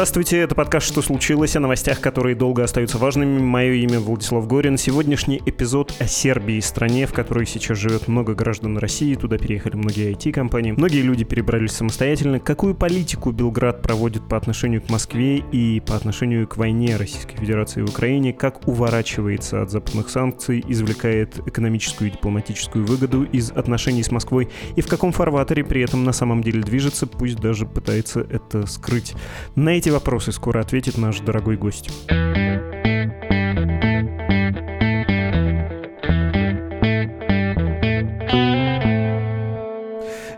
[0.00, 3.38] Здравствуйте, это подкаст «Что случилось?» о новостях, которые долго остаются важными.
[3.38, 4.78] Мое имя Владислав Горин.
[4.78, 9.14] Сегодняшний эпизод о Сербии, стране, в которой сейчас живет много граждан России.
[9.14, 10.72] Туда переехали многие IT-компании.
[10.72, 12.40] Многие люди перебрались самостоятельно.
[12.40, 17.82] Какую политику Белград проводит по отношению к Москве и по отношению к войне Российской Федерации
[17.82, 18.32] в Украине?
[18.32, 24.48] Как уворачивается от западных санкций, извлекает экономическую и дипломатическую выгоду из отношений с Москвой?
[24.76, 29.12] И в каком фарватере при этом на самом деле движется, пусть даже пытается это скрыть?
[29.56, 31.90] На на эти вопросы скоро ответит наш дорогой гость.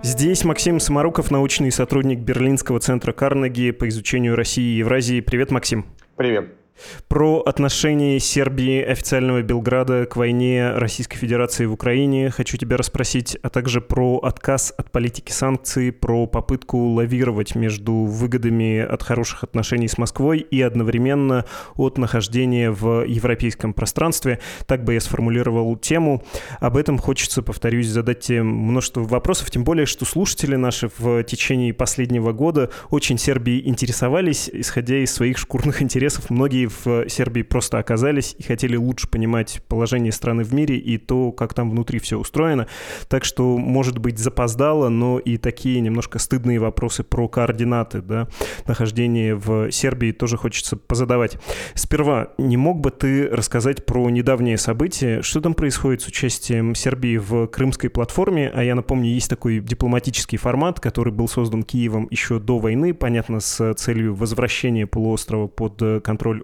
[0.03, 5.21] Здесь Максим Самаруков, научный сотрудник Берлинского центра Карнеги по изучению России и Евразии.
[5.21, 5.85] Привет, Максим.
[6.17, 6.62] Привет.
[7.09, 13.51] Про отношение Сербии, официального Белграда к войне Российской Федерации в Украине хочу тебя расспросить, а
[13.51, 19.99] также про отказ от политики санкций, про попытку лавировать между выгодами от хороших отношений с
[19.99, 21.45] Москвой и одновременно
[21.77, 24.41] от нахождения в европейском пространстве.
[24.67, 26.25] Так бы я сформулировал тему.
[26.61, 31.75] Об этом хочется, повторюсь, задать тебе множество вопросов, тем более, что слушатели наши в течение
[31.75, 36.31] последнего года очень Сербией интересовались, исходя из своих шкурных интересов.
[36.31, 41.33] Многие в Сербии просто оказались и хотели лучше понимать положение страны в мире и то,
[41.33, 42.67] как там внутри все устроено.
[43.09, 48.29] Так что, может быть, запоздало, но и такие немножко стыдные вопросы про координаты, да,
[48.67, 51.39] нахождения в Сербии тоже хочется позадавать.
[51.75, 55.23] Сперва, не мог бы ты рассказать про недавние события?
[55.23, 58.51] Что там происходит с участием Сербии в крымской платформе?
[58.55, 63.41] А я напомню, есть такой дипломатический формат, который был создан Киевом еще до войны, понятно,
[63.41, 66.43] с целью возвращения полуострова под контроль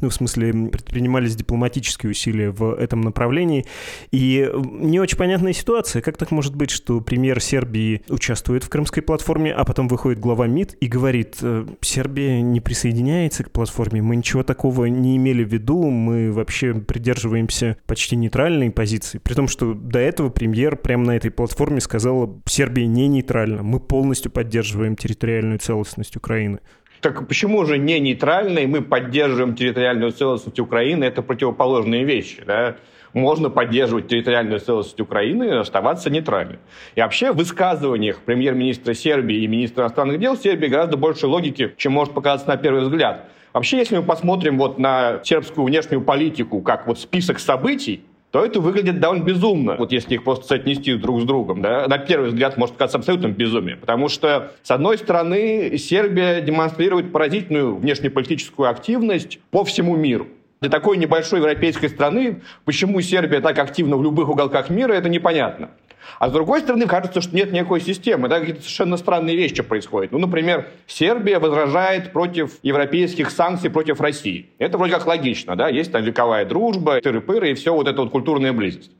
[0.00, 3.66] ну, в смысле, предпринимались дипломатические усилия в этом направлении.
[4.10, 6.02] И не очень понятная ситуация.
[6.02, 10.46] Как так может быть, что премьер Сербии участвует в крымской платформе, а потом выходит глава
[10.46, 15.52] МИД и говорит, «Э, Сербия не присоединяется к платформе, мы ничего такого не имели в
[15.52, 19.18] виду, мы вообще придерживаемся почти нейтральной позиции.
[19.18, 23.80] При том, что до этого премьер прямо на этой платформе сказала, Сербия не нейтральна, мы
[23.80, 26.60] полностью поддерживаем территориальную целостность Украины.
[27.00, 31.04] Так почему же не нейтральные мы поддерживаем территориальную целостность Украины?
[31.04, 32.42] Это противоположные вещи.
[32.46, 32.76] Да?
[33.12, 36.58] Можно поддерживать территориальную целостность Украины и оставаться нейтральным.
[36.94, 41.92] И вообще в высказываниях премьер-министра Сербии и министра иностранных дел Сербии гораздо больше логики, чем
[41.92, 43.26] может показаться на первый взгляд.
[43.52, 48.60] Вообще, если мы посмотрим вот на сербскую внешнюю политику как вот список событий, то это
[48.60, 51.62] выглядит довольно безумно, вот если их просто соотнести друг с другом.
[51.62, 51.86] Да?
[51.88, 57.76] На первый взгляд может казаться абсолютным безумием, потому что, с одной стороны, Сербия демонстрирует поразительную
[57.76, 60.26] внешнеполитическую активность по всему миру.
[60.60, 65.70] Для такой небольшой европейской страны, почему Сербия так активна в любых уголках мира, это непонятно.
[66.18, 70.12] А с другой стороны, кажется, что нет никакой системы, да, какие-то совершенно странные вещи происходят.
[70.12, 74.50] Ну, например, Сербия возражает против европейских санкций против России.
[74.58, 78.10] Это вроде как логично, да, есть там вековая дружба, тыры-пыры и все вот эта вот
[78.10, 78.90] культурная близость.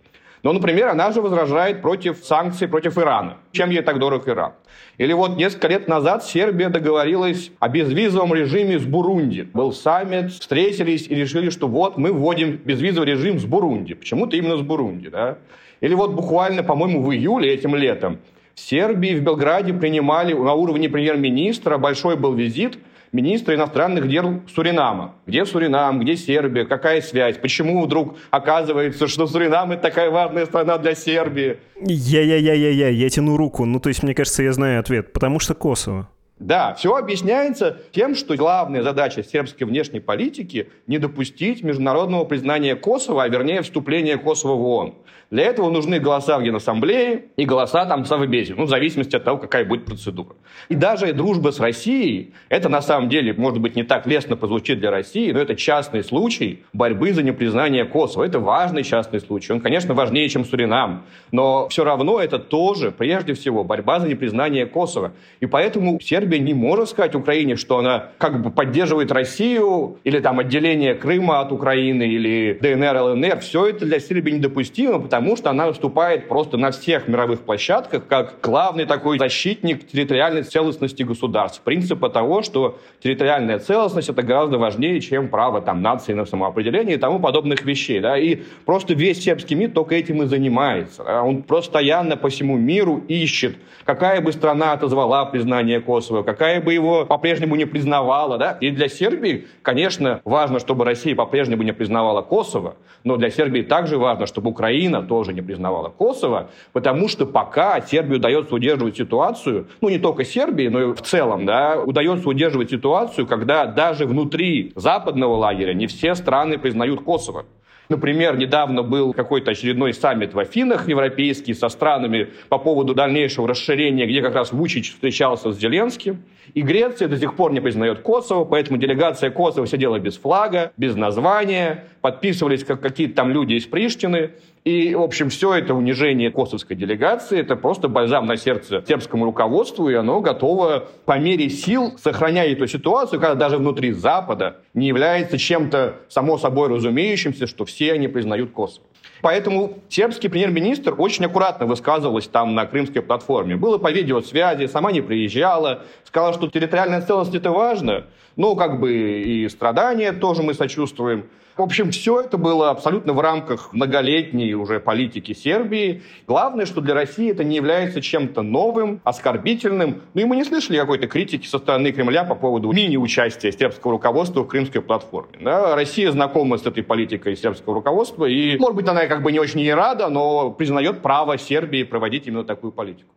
[0.43, 3.39] Но, например, она же возражает против санкций против Ирана.
[3.53, 4.53] Чем ей так дорог Иран?
[4.97, 9.49] Или вот несколько лет назад Сербия договорилась о безвизовом режиме с Бурунди.
[9.53, 13.95] Был саммит, встретились и решили, что вот мы вводим безвизовый режим с Бурунди.
[13.95, 15.09] Почему-то именно с Бурунди.
[15.09, 15.39] Да?
[15.81, 18.19] Или вот буквально, по-моему, в июле этим летом
[18.55, 22.79] в Сербии, в Белграде принимали на уровне премьер-министра, большой был визит
[23.13, 25.15] министра иностранных дел Суринама.
[25.27, 27.39] Где Суринам, где Сербия, какая связь?
[27.39, 31.59] Почему вдруг оказывается, что Суринам это такая важная страна для Сербии?
[31.81, 33.65] Я-я-я-я-я, я тяну руку.
[33.65, 35.13] Ну, то есть, мне кажется, я знаю ответ.
[35.13, 36.09] Потому что Косово.
[36.39, 43.25] Да, все объясняется тем, что главная задача сербской внешней политики– не допустить международного признания Косово,
[43.25, 44.95] а вернее вступления Косово в ООН.
[45.31, 49.25] Для этого нужны голоса в Генассамблее и голоса там в Совбезе, ну, в зависимости от
[49.25, 50.37] того, какая будет процедура.
[50.71, 54.81] И даже дружба с Россией, это на самом деле, может быть, не так лестно прозвучит
[54.81, 58.25] для России, но это частный случай борьбы за непризнание Косово.
[58.25, 59.53] Это важный частный случай.
[59.53, 64.65] Он, конечно, важнее, чем Суринам, но все равно это тоже, прежде всего, борьба за непризнание
[64.65, 65.13] Косово.
[65.41, 70.39] И поэтому Сербия не может сказать Украине, что она как бы поддерживает Россию или там
[70.39, 73.41] отделение Крыма от Украины или ДНР, ЛНР.
[73.41, 78.07] Все это для Сербии недопустимо, потому потому что она выступает просто на всех мировых площадках
[78.07, 81.61] как главный такой защитник территориальной целостности государств.
[81.65, 86.99] Принципа того, что территориальная целостность это гораздо важнее, чем право там, нации на самоопределение и
[87.01, 87.99] тому подобных вещей.
[87.99, 88.17] Да?
[88.17, 91.03] И просто весь сербский мир только этим и занимается.
[91.03, 91.25] Да?
[91.25, 97.07] Он постоянно по всему миру ищет, какая бы страна отозвала признание Косово, какая бы его
[97.07, 98.39] по-прежнему не признавала.
[98.39, 98.57] Да?
[98.61, 103.99] И для Сербии, конечно, важно, чтобы Россия по-прежнему не признавала Косово, но для Сербии также
[103.99, 109.89] важно, чтобы Украина тоже не признавала Косово, потому что пока Сербии удается удерживать ситуацию, ну
[109.89, 115.37] не только Сербии, но и в целом, да, удается удерживать ситуацию, когда даже внутри западного
[115.37, 117.47] лагеря не все страны признают Косово.
[117.89, 124.07] Например, недавно был какой-то очередной саммит в Афинах европейский со странами по поводу дальнейшего расширения,
[124.07, 126.23] где как раз Вучич встречался с Зеленским.
[126.53, 130.97] И Греция до сих пор не признает Косово, поэтому делегация Косово сидела без флага, без
[130.97, 134.33] названия, подписывались как какие-то там люди из Приштины.
[134.69, 139.89] И, в общем, все это унижение косовской делегации, это просто бальзам на сердце сербскому руководству,
[139.89, 145.39] и оно готово по мере сил, сохраняя эту ситуацию, когда даже внутри Запада не является
[145.39, 148.85] чем-то само собой разумеющимся, что все они признают Косово.
[149.23, 153.57] Поэтому сербский премьер-министр очень аккуратно высказывалась там на крымской платформе.
[153.57, 158.05] Было по видеосвязи, сама не приезжала, сказала, что территориальная целостность это важно,
[158.37, 161.25] но как бы и страдания тоже мы сочувствуем.
[161.59, 166.05] В общем, все это было абсолютно в рамках многолетней уже политики Сербии.
[166.29, 170.03] Главное, что для России это не является чем-то новым, оскорбительным.
[170.15, 174.45] Ну и мы не слышали какой-то критики со стороны Кремля по поводу мини-участия сербского руководства
[174.45, 175.37] в крымской платформе.
[175.41, 179.41] Да, Россия знакома с этой политикой сербского руководства, и, может быть, она как бы не
[179.41, 183.11] очень ей рада, но признает право Сербии проводить именно такую политику.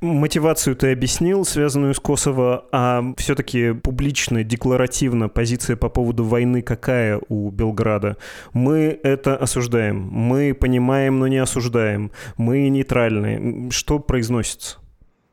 [0.00, 7.20] Мотивацию ты объяснил, связанную с Косово, а все-таки публично, декларативно позиция по поводу войны какая
[7.28, 8.16] у Белграда?
[8.52, 13.70] Мы это осуждаем, мы понимаем, но не осуждаем, мы нейтральны.
[13.70, 14.78] Что произносится?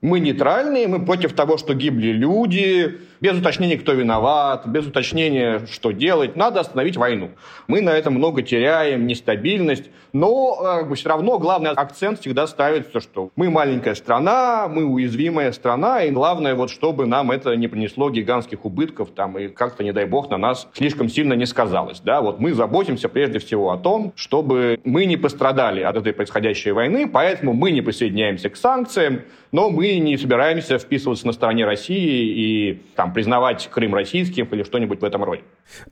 [0.01, 5.91] Мы нейтральные, мы против того, что гибли люди, без уточнения, кто виноват, без уточнения, что
[5.91, 6.35] делать.
[6.35, 7.31] Надо остановить войну.
[7.67, 12.99] Мы на этом много теряем, нестабильность, но как бы, все равно главный акцент всегда ставится,
[12.99, 18.09] что мы маленькая страна, мы уязвимая страна, и главное, вот, чтобы нам это не принесло
[18.09, 22.01] гигантских убытков, там, и как-то, не дай бог, на нас слишком сильно не сказалось.
[22.01, 22.19] Да?
[22.19, 27.07] Вот мы заботимся прежде всего о том, чтобы мы не пострадали от этой происходящей войны,
[27.07, 29.21] поэтому мы не присоединяемся к санкциям,
[29.53, 35.01] но мы не собираемся вписываться на стороне России и там, признавать Крым российским или что-нибудь
[35.01, 35.41] в этом роде.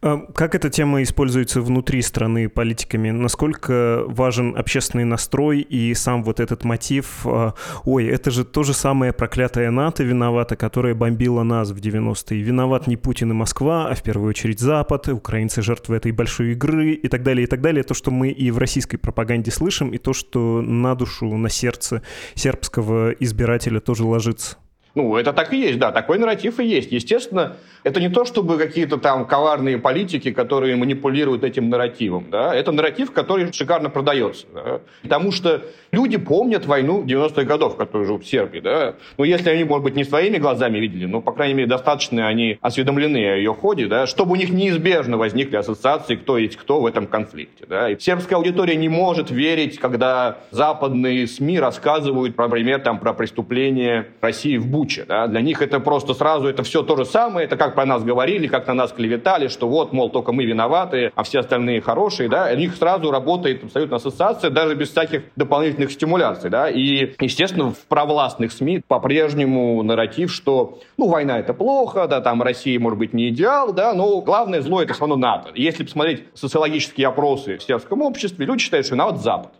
[0.02, 3.12] А как эта тема используется внутри страны политиками?
[3.12, 7.54] Насколько важен общественный настрой и сам вот этот мотив а,
[7.86, 12.42] «Ой, это же то же самое проклятое НАТО виновато, которое бомбило нас в 90-е.
[12.42, 16.92] Виноват не Путин и Москва, а в первую очередь Запад, украинцы жертвы этой большой игры»
[16.94, 17.84] и так далее, и так далее.
[17.84, 22.02] То, что мы и в российской пропаганде слышим, и то, что на душу, на сердце
[22.36, 24.58] сербского избирателя тоже ложится.
[24.94, 26.92] Ну, это так и есть, да, такой нарратив и есть.
[26.92, 32.28] Естественно, это не то, чтобы какие-то там коварные политики, которые манипулируют этим нарративом.
[32.30, 32.54] Да?
[32.54, 34.46] Это нарратив, который шикарно продается.
[34.54, 34.82] Да?
[35.02, 38.60] Потому что люди помнят войну 90-х годов, которую живут в Сербии.
[38.60, 38.96] Да?
[39.18, 42.60] Ну, если они, может быть, не своими глазами видели, но, по крайней мере, достаточно они
[42.62, 44.06] осведомлены о ее ходе, да?
[44.06, 47.66] чтобы у них неизбежно возникли ассоциации, кто есть кто в этом конфликте.
[47.66, 47.90] Да?
[47.90, 54.58] И сербская аудитория не может верить, когда западные СМИ рассказывают, например, там, про преступления России
[54.58, 55.06] в Буче.
[55.08, 55.28] Да?
[55.28, 58.48] Для них это просто сразу, это все то же самое, это как про нас говорили,
[58.48, 62.50] как на нас клеветали, что вот, мол, только мы виноваты, а все остальные хорошие, да,
[62.52, 67.86] у них сразу работает абсолютно ассоциация, даже без всяких дополнительных стимуляций, да, и, естественно, в
[67.88, 73.30] провластных СМИ по-прежнему нарратив, что, ну, война это плохо, да, там Россия, может быть, не
[73.30, 75.52] идеал, да, но главное зло это все равно НАТО.
[75.54, 79.52] Если посмотреть социологические опросы в сербском обществе, люди считают, что виноват Запад.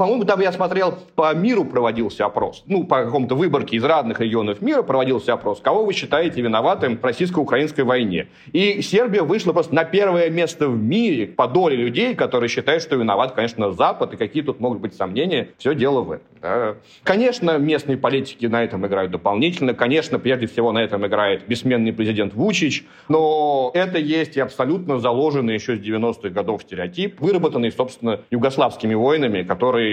[0.00, 2.64] По-моему, там я смотрел, по миру проводился опрос.
[2.66, 5.60] Ну, по какому-то выборке из разных регионов мира проводился опрос.
[5.60, 8.28] Кого вы считаете виноватым в российско-украинской войне?
[8.52, 12.96] И Сербия вышла просто на первое место в мире по доле людей, которые считают, что
[12.96, 14.14] виноват, конечно, Запад.
[14.14, 15.50] И какие тут могут быть сомнения?
[15.58, 16.26] Все дело в этом.
[16.40, 16.76] Да.
[17.02, 19.74] Конечно, местные политики на этом играют дополнительно.
[19.74, 22.86] Конечно, прежде всего на этом играет бессменный президент Вучич.
[23.08, 29.42] Но это есть и абсолютно заложенный еще с 90-х годов стереотип, выработанный, собственно, югославскими войнами,
[29.42, 29.89] которые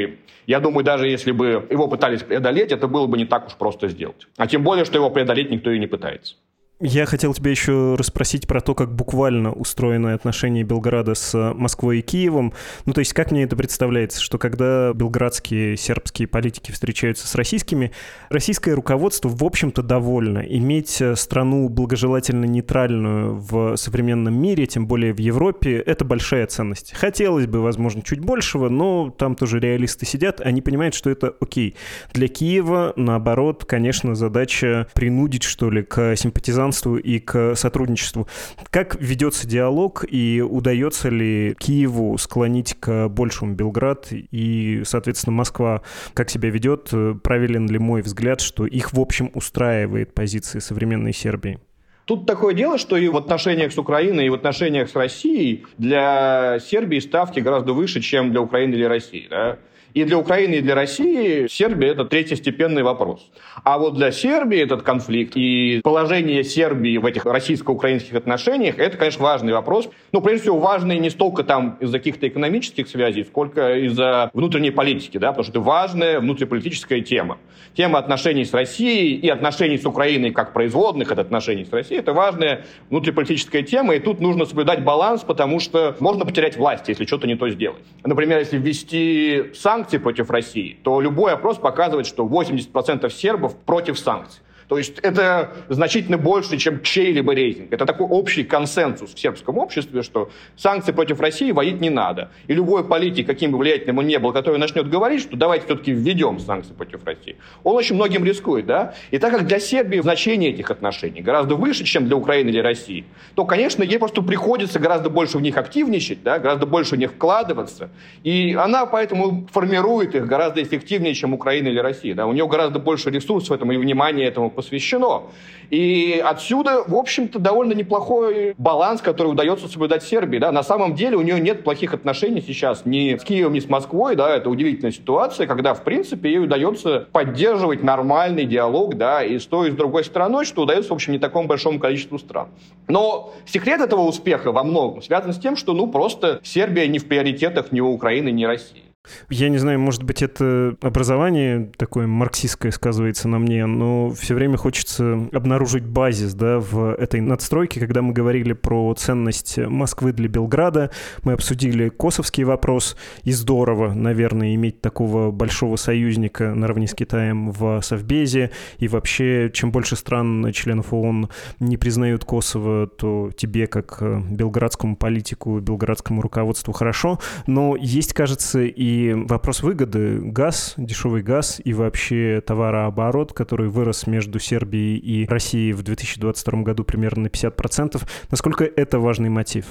[0.48, 3.90] я думаю, даже если бы его пытались преодолеть, это было бы не так уж просто
[3.90, 4.28] сделать.
[4.38, 6.36] А тем более, что его преодолеть никто и не пытается.
[6.80, 12.02] Я хотел тебя еще расспросить про то, как буквально устроены отношения Белграда с Москвой и
[12.04, 12.54] Киевом.
[12.86, 17.94] Ну, то есть, как мне это представляется, что когда белградские сербские политики встречаются с российскими,
[18.30, 20.38] российское руководство, в общем-то, довольно.
[20.38, 26.94] Иметь страну благожелательно нейтральную в современном мире, тем более в Европе, это большая ценность.
[26.94, 31.76] Хотелось бы, возможно, чуть большего, но там тоже реалисты сидят, они понимают, что это окей.
[32.14, 38.28] Для Киева, наоборот, конечно, задача принудить, что ли, к симпатизантам гражданству и к сотрудничеству.
[38.70, 45.82] Как ведется диалог и удается ли Киеву склонить к большему Белград и, соответственно, Москва
[46.14, 46.92] как себя ведет?
[47.24, 51.60] Правилен ли мой взгляд, что их, в общем, устраивает позиции современной Сербии?
[52.06, 56.60] Тут такое дело, что и в отношениях с Украиной, и в отношениях с Россией для
[56.60, 59.28] Сербии ставки гораздо выше, чем для Украины или России.
[59.30, 59.58] Да?
[59.98, 63.32] И для Украины, и для России Сербия– это третьестепенный вопрос.
[63.64, 69.24] А вот для Сербии этот конфликт и положение Сербии в этих российско-украинских отношениях– это, конечно,
[69.24, 69.90] важный вопрос.
[70.12, 75.18] Но, прежде всего, важный не столько там из-за каких-то экономических связей, сколько из-за внутренней политики,
[75.18, 77.40] да, потому что это важная внутриполитическая тема.
[77.76, 82.14] Тема отношений с Россией и отношений с Украиной как производных от отношений с Россией– это
[82.14, 87.26] важная внутриполитическая тема, и тут нужно соблюдать баланс, потому что можно потерять власть, если что-то
[87.26, 87.82] не то сделать.
[88.06, 93.98] Например, если ввести санкции, санкций против России, то любой опрос показывает, что 80% сербов против
[93.98, 94.42] санкций.
[94.68, 97.72] То есть это значительно больше, чем чей-либо рейтинг.
[97.72, 102.32] Это такой общий консенсус в сербском обществе, что санкции против России вводить не надо.
[102.48, 105.92] И любой политик, каким бы влиятельным он ни был, который начнет говорить, что давайте все-таки
[105.92, 108.66] введем санкции против России, он очень многим рискует.
[108.66, 108.94] Да?
[109.12, 113.06] И так как для Сербии значение этих отношений гораздо выше, чем для Украины или России,
[113.36, 116.40] то, конечно, ей просто приходится гораздо больше в них активничать, да?
[116.40, 117.90] гораздо больше в них вкладываться.
[118.24, 122.14] И она поэтому формирует их гораздо эффективнее, чем Украина или Россия.
[122.14, 122.28] Да?
[122.28, 125.24] У нее гораздо больше ресурсов этому и внимания этому посвящено.
[125.70, 130.40] И отсюда, в общем-то, довольно неплохой баланс, который удается соблюдать Сербии.
[130.40, 130.52] Да?
[130.52, 134.16] На самом деле у нее нет плохих отношений сейчас ни с Киевом, ни с Москвой.
[134.16, 134.36] Да?
[134.36, 139.70] Это удивительная ситуация, когда, в принципе, ей удается поддерживать нормальный диалог да, и с той,
[139.70, 142.48] и с другой стороной, что удается, в общем, не такому большому количеству стран.
[142.88, 147.08] Но секрет этого успеха во многом связан с тем, что ну, просто Сербия не в
[147.08, 148.87] приоритетах ни у Украины, ни России.
[149.30, 154.58] Я не знаю, может быть, это образование такое марксистское сказывается на мне, но все время
[154.58, 157.80] хочется обнаружить базис да, в этой надстройке.
[157.80, 160.92] Когда мы говорили про ценность Москвы для Белграда,
[161.24, 167.82] мы обсудили косовский вопрос, и здорово, наверное, иметь такого большого союзника наравне с Китаем в
[167.82, 174.96] Совбезе, и вообще, чем больше стран, членов ООН не признают Косово, то тебе, как белградскому
[174.96, 180.20] политику, белградскому руководству хорошо, но есть, кажется, и вопрос выгоды.
[180.22, 186.84] Газ, дешевый газ и вообще товарооборот, который вырос между Сербией и Россией в 2022 году
[186.84, 188.02] примерно на 50%.
[188.30, 189.66] Насколько это важный мотив?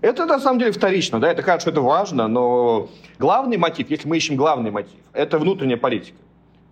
[0.00, 4.18] Это на самом деле вторично, да, это что это важно, но главный мотив, если мы
[4.18, 6.16] ищем главный мотив, это внутренняя политика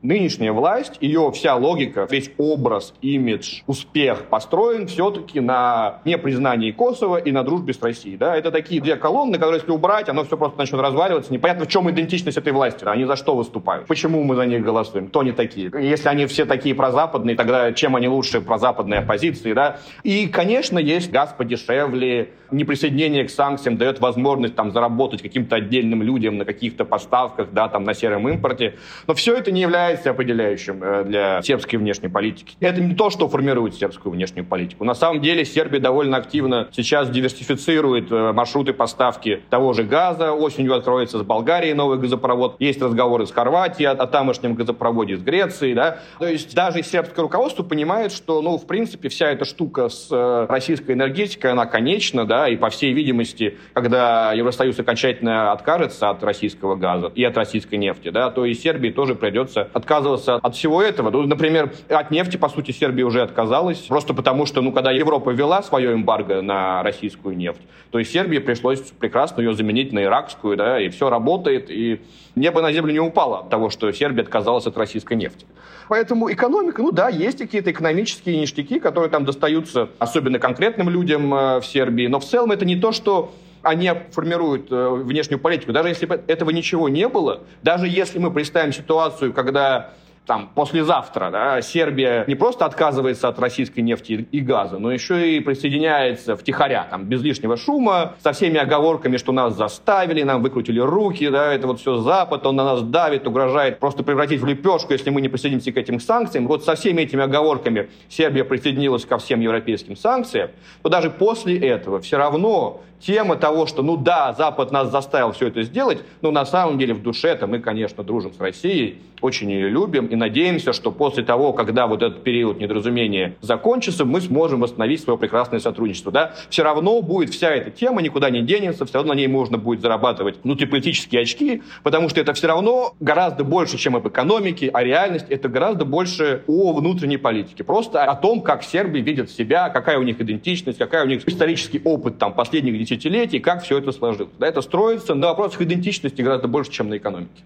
[0.07, 7.33] нынешняя власть, ее вся логика, весь образ, имидж, успех построен все-таки на непризнании Косово и
[7.33, 8.17] на дружбе с Россией.
[8.17, 8.37] Да?
[8.37, 11.33] Это такие две колонны, которые если убрать, оно все просто начнет разваливаться.
[11.33, 12.85] Непонятно, в чем идентичность этой власти.
[12.85, 13.87] Они за что выступают?
[13.87, 15.09] Почему мы за них голосуем?
[15.09, 15.71] Кто они такие?
[15.81, 19.53] Если они все такие прозападные, тогда чем они лучше прозападной оппозиции?
[19.53, 19.79] Да?
[20.03, 26.39] И, конечно, есть газ подешевле, неприсоединение к санкциям дает возможность там, заработать каким-то отдельным людям
[26.39, 28.77] на каких-то поставках, да, там, на сером импорте.
[29.07, 32.57] Но все это не является является определяющим э, для сербской внешней политики.
[32.61, 34.85] Это не то, что формирует сербскую внешнюю политику.
[34.85, 40.33] На самом деле Сербия довольно активно сейчас диверсифицирует э, маршруты поставки того же газа.
[40.33, 42.57] Осенью откроется с Болгарией новый газопровод.
[42.59, 45.75] Есть разговоры с Хорватией о, о тамошнем газопроводе с Грецией.
[45.75, 45.99] Да?
[46.19, 50.47] То есть даже сербское руководство понимает, что, ну, в принципе, вся эта штука с э,
[50.49, 56.77] российской энергетикой, она конечна, да, и по всей видимости, когда Евросоюз окончательно откажется от российского
[56.77, 61.11] газа и от российской нефти, да, то и Сербии тоже придется отказываться от всего этого.
[61.11, 65.29] Ну, например, от нефти, по сути, Сербия уже отказалась, просто потому что, ну, когда Европа
[65.29, 70.57] ввела свое эмбарго на российскую нефть, то и Сербии пришлось прекрасно ее заменить на иракскую,
[70.57, 72.01] да, и все работает, и
[72.35, 75.45] небо на землю не упало от того, что Сербия отказалась от российской нефти.
[75.91, 81.61] Поэтому экономика, ну да, есть какие-то экономические ништяки, которые там достаются особенно конкретным людям э,
[81.61, 83.31] в Сербии, но в целом это не то, что
[83.67, 85.73] они формируют э, внешнюю политику.
[85.73, 89.91] Даже если бы этого ничего не было, даже если мы представим ситуацию, когда
[90.27, 95.41] там, послезавтра да, Сербия не просто отказывается от российской нефти и газа, но еще и
[95.41, 101.29] присоединяется втихаря, там, без лишнего шума, со всеми оговорками, что нас заставили, нам выкрутили руки,
[101.29, 105.11] да, это вот все Запад, он на нас давит, угрожает просто превратить в лепешку, если
[105.11, 106.49] мы не присоединимся к этим санкциям.
[106.49, 110.51] Вот со всеми этими оговорками Сербия присоединилась ко всем европейским санкциям,
[110.83, 115.49] то даже после этого все равно тема того, что, ну да, Запад нас заставил все
[115.49, 119.69] это сделать, но на самом деле в душе-то мы, конечно, дружим с Россией, очень ее
[119.69, 125.01] любим и надеемся, что после того, когда вот этот период недоразумения закончится, мы сможем восстановить
[125.01, 126.13] свое прекрасное сотрудничество.
[126.13, 126.35] Да?
[126.51, 129.81] Все равно будет вся эта тема, никуда не денется, все равно на ней можно будет
[129.81, 135.27] зарабатывать внутриполитические очки, потому что это все равно гораздо больше, чем об экономике, а реальность
[135.29, 137.65] это гораздо больше о внутренней политике.
[137.65, 141.81] Просто о том, как Сербия видит себя, какая у них идентичность, какая у них исторический
[141.85, 144.33] опыт там, последних десятилетий, как все это сложилось.
[144.39, 147.43] Да, это строится на вопросах идентичности гораздо больше, чем на экономике.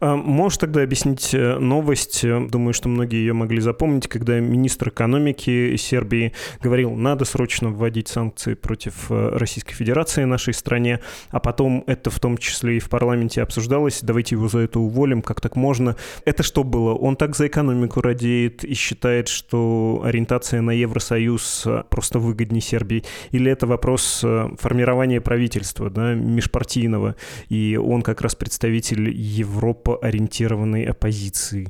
[0.00, 2.22] А можешь тогда объяснить э, новость?
[2.22, 8.54] Думаю, что многие ее могли запомнить, когда министр экономики Сербии говорил, надо срочно вводить санкции
[8.54, 11.00] против э, Российской Федерации нашей стране,
[11.30, 15.20] а потом это в том числе и в парламенте обсуждалось, давайте его за это уволим,
[15.20, 15.96] как так можно.
[16.24, 16.94] Это что было?
[16.94, 23.02] Он так за экономику радеет и считает, что ориентация на Евросоюз э, просто выгоднее Сербии?
[23.32, 24.24] Или это вопрос
[24.58, 27.16] формирования правительства, да, межпартийного,
[27.48, 31.68] и он как раз представитель Европы ориентированной оппозиции.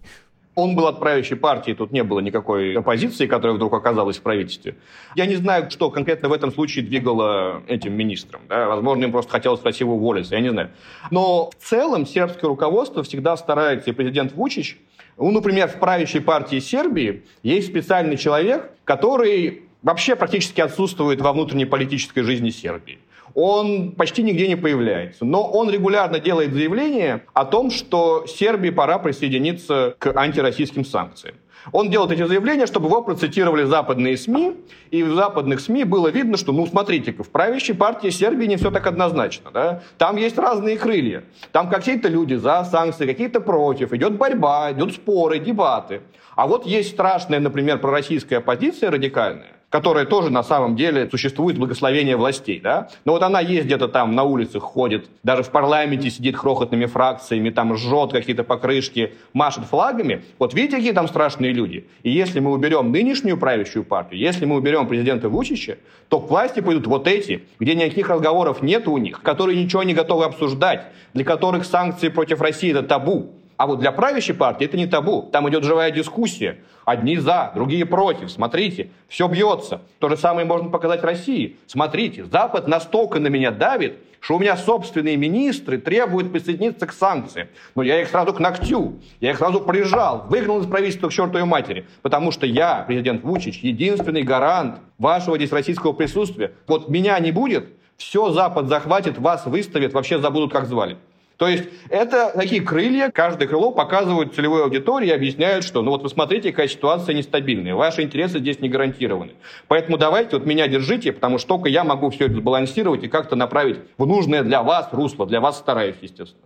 [0.55, 4.75] Он был от правящей партии, тут не было никакой оппозиции, которая вдруг оказалась в правительстве.
[5.15, 8.41] Я не знаю, что конкретно в этом случае двигало этим министром.
[8.49, 8.67] Да?
[8.67, 10.71] Возможно, им просто хотелось красиво уволиться, я не знаю.
[11.13, 14.79] Но в целом сербское руководство всегда старается, и президент Вучич,
[15.17, 21.67] ну, например, в правящей партии Сербии есть специальный человек, который вообще практически отсутствует во внутренней
[21.67, 22.99] политической жизни Сербии
[23.38, 25.25] он почти нигде не появляется.
[25.25, 31.37] Но он регулярно делает заявление о том, что Сербии пора присоединиться к антироссийским санкциям.
[31.71, 34.57] Он делает эти заявления, чтобы его процитировали западные СМИ,
[34.90, 38.71] и в западных СМИ было видно, что, ну, смотрите, в правящей партии Сербии не все
[38.71, 39.83] так однозначно, да?
[39.99, 41.23] Там есть разные крылья.
[41.52, 46.00] Там какие-то люди за санкции, какие-то против, идет борьба, идут споры, дебаты.
[46.35, 52.17] А вот есть страшная, например, пророссийская оппозиция радикальная, которая тоже на самом деле существует благословение
[52.17, 52.89] властей, да?
[53.05, 57.51] Но вот она есть где-то там на улицах, ходит, даже в парламенте сидит крохотными фракциями,
[57.51, 60.23] там жжет какие-то покрышки, машет флагами.
[60.39, 61.87] Вот видите, какие там страшные люди.
[62.03, 66.61] И если мы уберем нынешнюю правящую партию, если мы уберем президента Вучича, то к власти
[66.61, 71.25] пойдут вот эти, где никаких разговоров нет у них, которые ничего не готовы обсуждать, для
[71.25, 73.31] которых санкции против России это табу.
[73.59, 75.29] А вот для правящей партии это не табу.
[75.33, 76.59] Там идет живая дискуссия.
[76.85, 78.31] Одни за, другие против.
[78.31, 79.83] Смотрите, все бьется.
[79.99, 81.57] То же самое можно показать России.
[81.67, 87.49] Смотрите, Запад настолько на меня давит, что у меня собственные министры требуют присоединиться к санкциям.
[87.75, 91.45] Но я их сразу к ногтю, я их сразу прижал, выгнал из правительства к чертовой
[91.45, 91.85] матери.
[92.03, 96.53] Потому что я, президент Вучич, единственный гарант вашего здесь российского присутствия.
[96.69, 100.97] Вот меня не будет, все Запад захватит, вас выставит, вообще забудут, как звали.
[101.39, 106.03] То есть это такие крылья, каждое крыло показывают целевой аудитории и объясняют, что ну вот
[106.03, 109.35] вы смотрите, какая ситуация нестабильная, ваши интересы здесь не гарантированы.
[109.69, 113.37] Поэтому давайте вот меня держите, потому что только я могу все это сбалансировать и как-то
[113.37, 116.43] направить в нужное для вас русло, для вас стараюсь, естественно.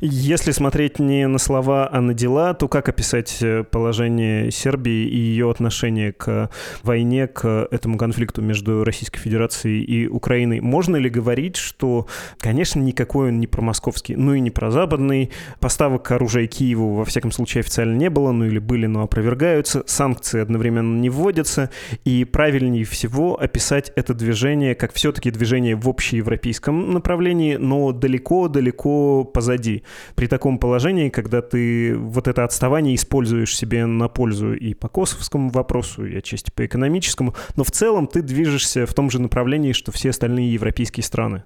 [0.00, 5.16] Если смотреть не на слова, а на дела, то как описать э, положение Сербии и
[5.16, 6.50] ее отношение к
[6.82, 10.60] войне, к этому конфликту между Российской Федерацией и Украиной?
[10.60, 12.06] Можно ли говорить, что,
[12.38, 17.60] конечно, никакой он не промосковский, ну и не прозападный, поставок оружия Киеву, во всяком случае,
[17.60, 21.70] официально не было, ну или были, но опровергаются, санкции одновременно не вводятся,
[22.04, 29.69] и правильнее всего описать это движение как все-таки движение в общеевропейском направлении, но далеко-далеко позади
[29.70, 34.88] люди при таком положении, когда ты вот это отставание используешь себе на пользу и по
[34.88, 39.72] косовскому вопросу, и отчасти по экономическому, но в целом ты движешься в том же направлении,
[39.72, 41.44] что все остальные европейские страны.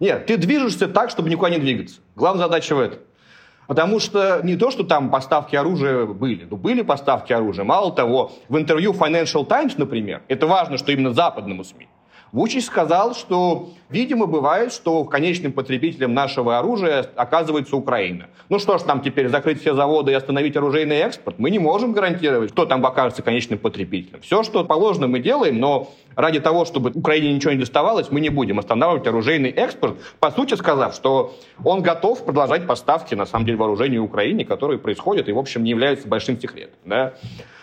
[0.00, 2.00] Нет, ты движешься так, чтобы никуда не двигаться.
[2.14, 3.00] Главная задача в этом.
[3.66, 7.64] Потому что не то, что там поставки оружия были, но были поставки оружия.
[7.64, 11.86] Мало того, в интервью Financial Times, например, это важно, что именно западному СМИ,
[12.32, 18.26] Вучич сказал, что, видимо, бывает, что конечным потребителем нашего оружия оказывается Украина.
[18.48, 21.38] Ну что ж, нам теперь закрыть все заводы и остановить оружейный экспорт?
[21.38, 24.20] Мы не можем гарантировать, кто там окажется конечным потребителем.
[24.20, 28.28] Все, что положено, мы делаем, но ради того, чтобы Украине ничего не доставалось, мы не
[28.28, 33.56] будем останавливать оружейный экспорт, по сути сказав, что он готов продолжать поставки, на самом деле,
[33.56, 36.76] вооружений Украине, которые происходят и, в общем, не являются большим секретом.
[36.84, 37.14] Да?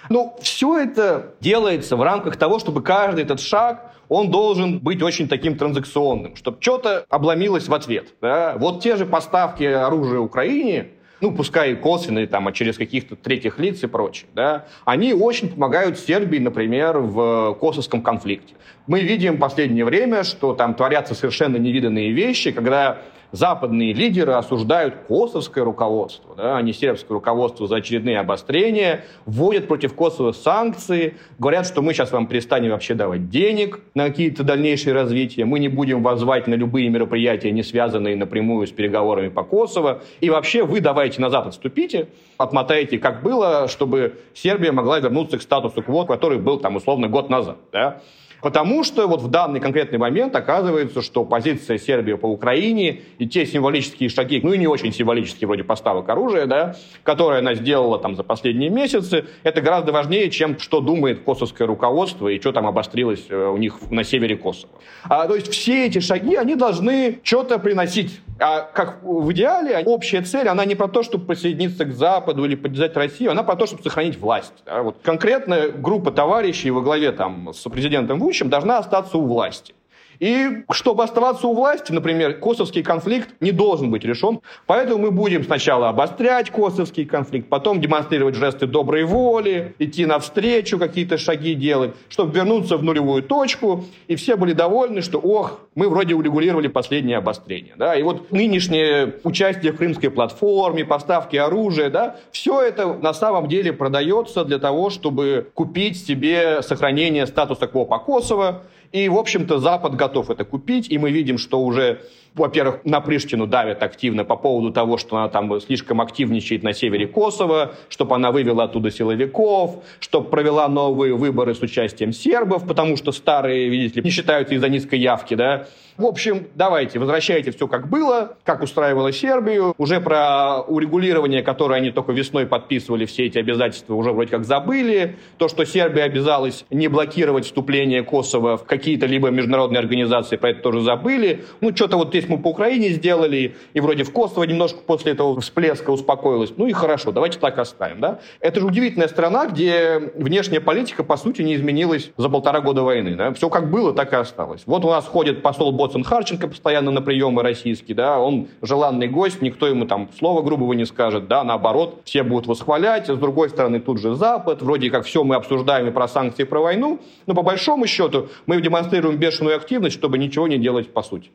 [0.09, 5.27] Ну, все это делается в рамках того, чтобы каждый этот шаг он должен быть очень
[5.27, 8.13] таким транзакционным, чтобы что-то обломилось в ответ.
[8.21, 8.55] Да?
[8.57, 10.87] Вот те же поставки оружия Украине,
[11.21, 15.97] ну, пускай косвенные, там, а через каких-то третьих лиц и прочее, да, они очень помогают
[15.97, 18.53] Сербии, например, в косовском конфликте.
[18.87, 22.99] Мы видим в последнее время, что там творятся совершенно невиданные вещи, когда
[23.35, 29.93] западные лидеры осуждают косовское руководство, да, а не сербское руководство за очередные обострения, вводят против
[29.93, 35.45] Косово санкции, говорят, что мы сейчас вам перестанем вообще давать денег на какие-то дальнейшие развития,
[35.45, 40.01] мы не будем вас звать на любые мероприятия, не связанные напрямую с переговорами по Косово,
[40.21, 45.83] и вообще вы давайте назад отступите, отмотайте, как было, чтобы Сербия могла вернуться к статусу
[45.83, 47.57] кво, который был там условно год назад.
[47.71, 48.01] Да?
[48.41, 53.45] Потому что вот в данный конкретный момент оказывается, что позиция Сербии по Украине и те
[53.45, 58.15] символические шаги, ну и не очень символические вроде поставок оружия, да, которые она сделала там
[58.15, 63.25] за последние месяцы, это гораздо важнее, чем что думает косовское руководство и что там обострилось
[63.29, 64.73] э, у них на севере Косово.
[65.03, 70.21] А, то есть все эти шаги, они должны что-то приносить а как в идеале общая
[70.21, 73.65] цель, она не про то, чтобы присоединиться к Западу или поддержать Россию, она про то,
[73.65, 74.53] чтобы сохранить власть.
[74.65, 74.83] Да?
[74.83, 79.73] Вот конкретно группа товарищей во главе там, с президентом Вучем должна остаться у власти.
[80.19, 84.39] И чтобы оставаться у власти, например, косовский конфликт не должен быть решен.
[84.65, 91.17] Поэтому мы будем сначала обострять косовский конфликт, потом демонстрировать жесты доброй воли, идти навстречу, какие-то
[91.17, 93.85] шаги делать, чтобы вернуться в нулевую точку.
[94.07, 97.73] И все были довольны, что, ох, мы вроде урегулировали последнее обострение.
[97.77, 97.95] Да?
[97.95, 103.73] И вот нынешнее участие в Крымской платформе, поставки оружия, да, все это на самом деле
[103.73, 108.63] продается для того, чтобы купить себе сохранение статуса кво по Косово,
[108.95, 111.99] и, в общем-то, Запад готов это купить, и мы видим, что уже,
[112.33, 117.05] во-первых, на Приштину давят активно по поводу того, что она там слишком активничает на севере
[117.05, 123.11] Косово, чтобы она вывела оттуда силовиков, чтобы провела новые выборы с участием сербов, потому что
[123.11, 127.87] старые, видите ли, не считаются из-за низкой явки, да, в общем, давайте, возвращайте все как
[127.89, 129.73] было, как устраивало Сербию.
[129.77, 135.15] Уже про урегулирование, которое они только весной подписывали, все эти обязательства уже вроде как забыли.
[135.37, 140.61] То, что Сербия обязалась не блокировать вступление Косово в какие-то либо международные организации, про это
[140.61, 141.45] тоже забыли.
[141.61, 145.39] Ну, что-то вот здесь мы по Украине сделали, и вроде в Косово немножко после этого
[145.39, 146.53] всплеска успокоилось.
[146.57, 148.19] Ну и хорошо, давайте так оставим, да?
[148.41, 153.15] Это же удивительная страна, где внешняя политика, по сути, не изменилась за полтора года войны,
[153.15, 153.33] да?
[153.33, 154.63] Все как было, так и осталось.
[154.65, 159.43] Вот у нас ходит посол Боцман Харченко постоянно на приемы российские, да, он желанный гость,
[159.43, 163.79] никто ему там слова грубого не скажет, да, наоборот, все будут восхвалять, с другой стороны
[163.79, 167.35] тут же Запад, вроде как все мы обсуждаем и про санкции, и про войну, но
[167.35, 171.29] по большому счету мы демонстрируем бешеную активность, чтобы ничего не делать по сути.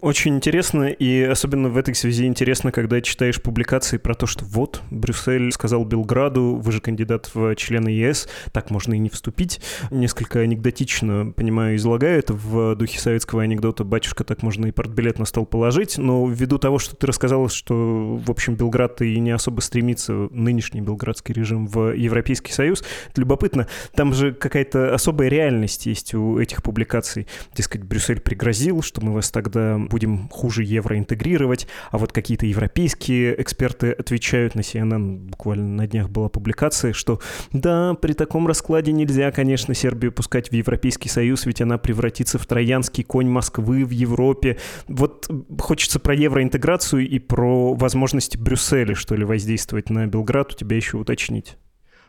[0.00, 4.82] Очень интересно, и особенно в этой связи интересно, когда читаешь публикации про то, что вот,
[4.90, 9.60] Брюссель сказал Белграду, вы же кандидат в члены ЕС, так можно и не вступить.
[9.90, 15.24] Несколько анекдотично, понимаю, излагаю это в духе советского анекдота «Батюшка, так можно и портбилет на
[15.24, 19.60] стол положить», но ввиду того, что ты рассказал, что, в общем, Белград и не особо
[19.60, 23.68] стремится, нынешний белградский режим, в Европейский Союз, это любопытно.
[23.94, 27.26] Там же какая-то особая реальность есть у этих публикаций.
[27.54, 32.46] Дескать, Брюссель пригрозил, что мы вас тогда что будем хуже евро интегрировать, а вот какие-то
[32.46, 37.20] европейские эксперты отвечают на CNN, буквально на днях была публикация, что
[37.52, 42.46] да, при таком раскладе нельзя, конечно, Сербию пускать в Европейский Союз, ведь она превратится в
[42.46, 44.58] троянский конь Москвы в Европе.
[44.88, 50.76] Вот хочется про евроинтеграцию и про возможности Брюсселя, что ли, воздействовать на Белград у тебя
[50.76, 51.56] еще уточнить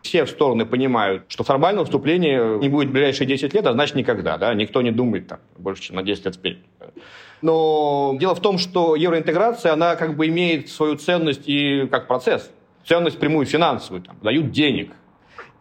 [0.01, 4.37] все стороны понимают, что формального вступления не будет в ближайшие 10 лет, а значит никогда.
[4.37, 4.53] Да?
[4.53, 6.59] Никто не думает там, больше, чем на 10 лет вперед.
[7.41, 12.51] Но дело в том, что евроинтеграция, она как бы имеет свою ценность и как процесс.
[12.85, 14.03] Ценность прямую финансовую.
[14.03, 14.91] Там, дают денег.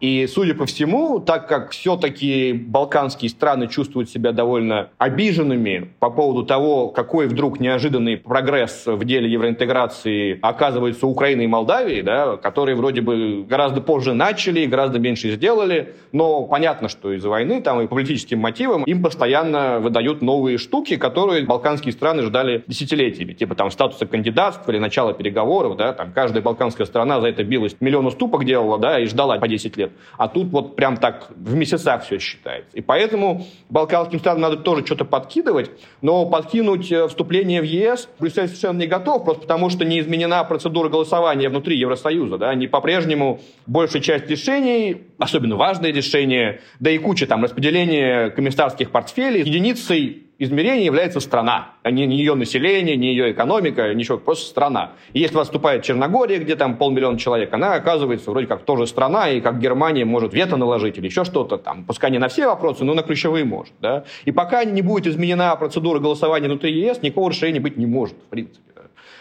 [0.01, 6.43] И, судя по всему, так как все-таки балканские страны чувствуют себя довольно обиженными по поводу
[6.43, 13.01] того, какой вдруг неожиданный прогресс в деле евроинтеграции оказывается Украины и Молдавии, да, которые вроде
[13.01, 17.95] бы гораздо позже начали, гораздо меньше сделали, но понятно, что из-за войны там и по
[17.95, 24.07] политическим мотивам им постоянно выдают новые штуки, которые балканские страны ждали десятилетиями, типа там статуса
[24.07, 28.79] кандидатства или начала переговоров, да, там каждая балканская страна за это билась, миллион уступок делала,
[28.79, 29.90] да, и ждала по 10 лет.
[30.17, 32.75] А тут вот прям так в месяцах все считается.
[32.77, 38.47] И поэтому балканским странам надо тоже что-то подкидывать, но подкинуть э, вступление в ЕС Брюссель
[38.47, 42.37] совершенно не готов, просто потому что не изменена процедура голосования внутри Евросоюза.
[42.37, 42.49] Да?
[42.49, 49.41] Они по-прежнему большая часть решений, особенно важные решения, да и куча там распределения комиссарских портфелей,
[49.41, 54.93] единицей измерение является страна, а не, не ее население, не ее экономика, ничего, просто страна.
[55.13, 59.39] И если выступает Черногория, где там полмиллиона человек, она оказывается вроде как тоже страна, и
[59.39, 62.95] как Германия может вето наложить или еще что-то там, пускай не на все вопросы, но
[62.95, 63.73] на ключевые может.
[63.79, 64.03] Да?
[64.25, 68.29] И пока не будет изменена процедура голосования внутри ЕС, никакого решения быть не может, в
[68.29, 68.71] принципе.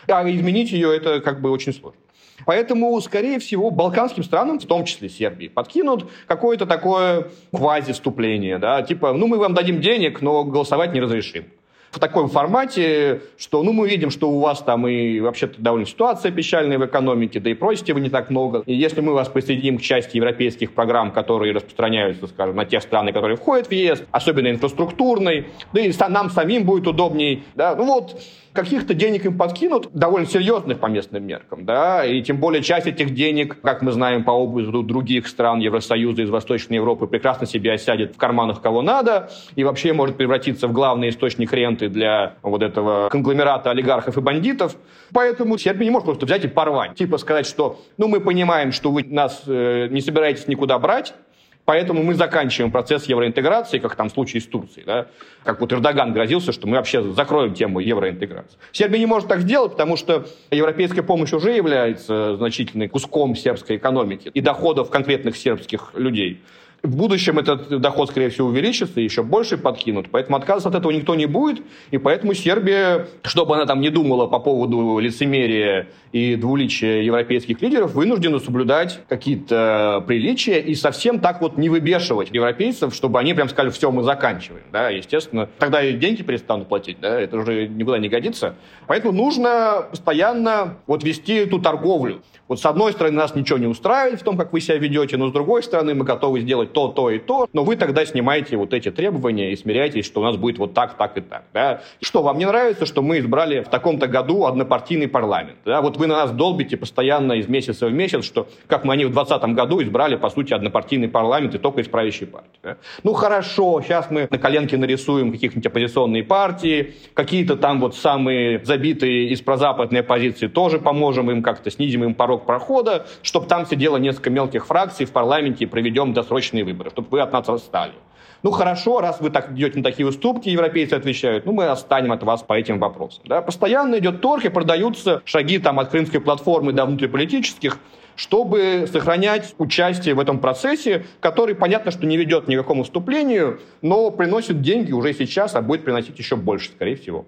[0.07, 0.21] Да?
[0.21, 2.01] А изменить ее это как бы очень сложно.
[2.47, 9.13] Поэтому, скорее всего, балканским странам, в том числе Сербии, подкинут какое-то такое квази-вступление, да, типа,
[9.13, 11.45] ну, мы вам дадим денег, но голосовать не разрешим.
[11.91, 16.31] в таком формате, что, ну, мы видим, что у вас там и вообще-то довольно ситуация
[16.31, 18.63] печальная в экономике, да и просите вы не так много.
[18.67, 23.13] И если мы вас присоединим к части европейских программ, которые распространяются, скажем, на те страны,
[23.13, 28.21] которые входят в ЕС, особенно инфраструктурной, да и нам самим будет удобней, да, ну вот,
[28.53, 33.15] каких-то денег им подкинут, довольно серьезных по местным меркам, да, и тем более часть этих
[33.15, 38.15] денег, как мы знаем по опыту других стран Евросоюза из Восточной Европы, прекрасно себе осядет
[38.15, 43.09] в карманах кого надо и вообще может превратиться в главный источник ренты для вот этого
[43.09, 44.77] конгломерата олигархов и бандитов.
[45.13, 46.95] Поэтому Сербия не может просто взять и порвать.
[46.95, 51.15] Типа сказать, что ну мы понимаем, что вы нас э, не собираетесь никуда брать,
[51.65, 54.85] Поэтому мы заканчиваем процесс евроинтеграции, как там в случае с Турцией.
[54.85, 55.07] Да?
[55.45, 58.59] Как вот Эрдоган грозился, что мы вообще закроем тему евроинтеграции.
[58.73, 64.31] Сербия не может так сделать, потому что европейская помощь уже является значительным куском сербской экономики
[64.33, 66.41] и доходов конкретных сербских людей.
[66.83, 70.09] В будущем этот доход, скорее всего, увеличится, еще больше подкинут.
[70.11, 71.63] Поэтому отказываться от этого никто не будет.
[71.91, 77.95] И поэтому Сербия, чтобы она там не думала по поводу лицемерия и двуличия европейских лидеров,
[77.95, 83.71] вынуждена соблюдать какие-то приличия и совсем так вот не выбешивать европейцев, чтобы они прям сказали,
[83.71, 84.65] все, мы заканчиваем.
[84.73, 86.99] Да, естественно, тогда и деньги перестанут платить.
[87.01, 88.55] Да, это уже никуда не годится.
[88.87, 92.23] Поэтому нужно постоянно вот вести эту торговлю.
[92.49, 95.29] Вот с одной стороны нас ничего не устраивает в том, как вы себя ведете, но
[95.29, 98.75] с другой стороны мы готовы сделать то, то и то, но вы тогда снимаете вот
[98.75, 101.45] эти требования и смиряетесь, что у нас будет вот так, так и так.
[101.53, 101.83] Да?
[102.01, 105.59] Что, вам не нравится, что мы избрали в таком-то году однопартийный парламент?
[105.65, 105.81] Да?
[105.83, 109.13] Вот вы на нас долбите постоянно из месяца в месяц, что как мы они в
[109.13, 112.49] 2020 году избрали, по сути, однопартийный парламент и только из правящей партии.
[112.63, 112.77] Да?
[113.03, 119.29] Ну хорошо, сейчас мы на коленке нарисуем каких-нибудь оппозиционные партии, какие-то там вот самые забитые
[119.29, 124.31] из прозападной оппозиции тоже поможем им как-то, снизим им порог прохода, чтобы там сидело несколько
[124.31, 127.95] мелких фракций в парламенте и проведем досрочные выборы, чтобы вы от нас отстали.
[128.43, 132.23] Ну хорошо, раз вы так идете на такие уступки, европейцы отвечают, ну мы останем от
[132.23, 133.23] вас по этим вопросам.
[133.27, 133.43] Да?
[133.43, 137.79] Постоянно идет торг и продаются шаги там, от крымской платформы до внутриполитических,
[138.17, 143.61] чтобы сохранять участие в этом процессе, который, понятно, что не ведет ни к какому вступлению,
[143.83, 147.27] но приносит деньги уже сейчас, а будет приносить еще больше, скорее всего.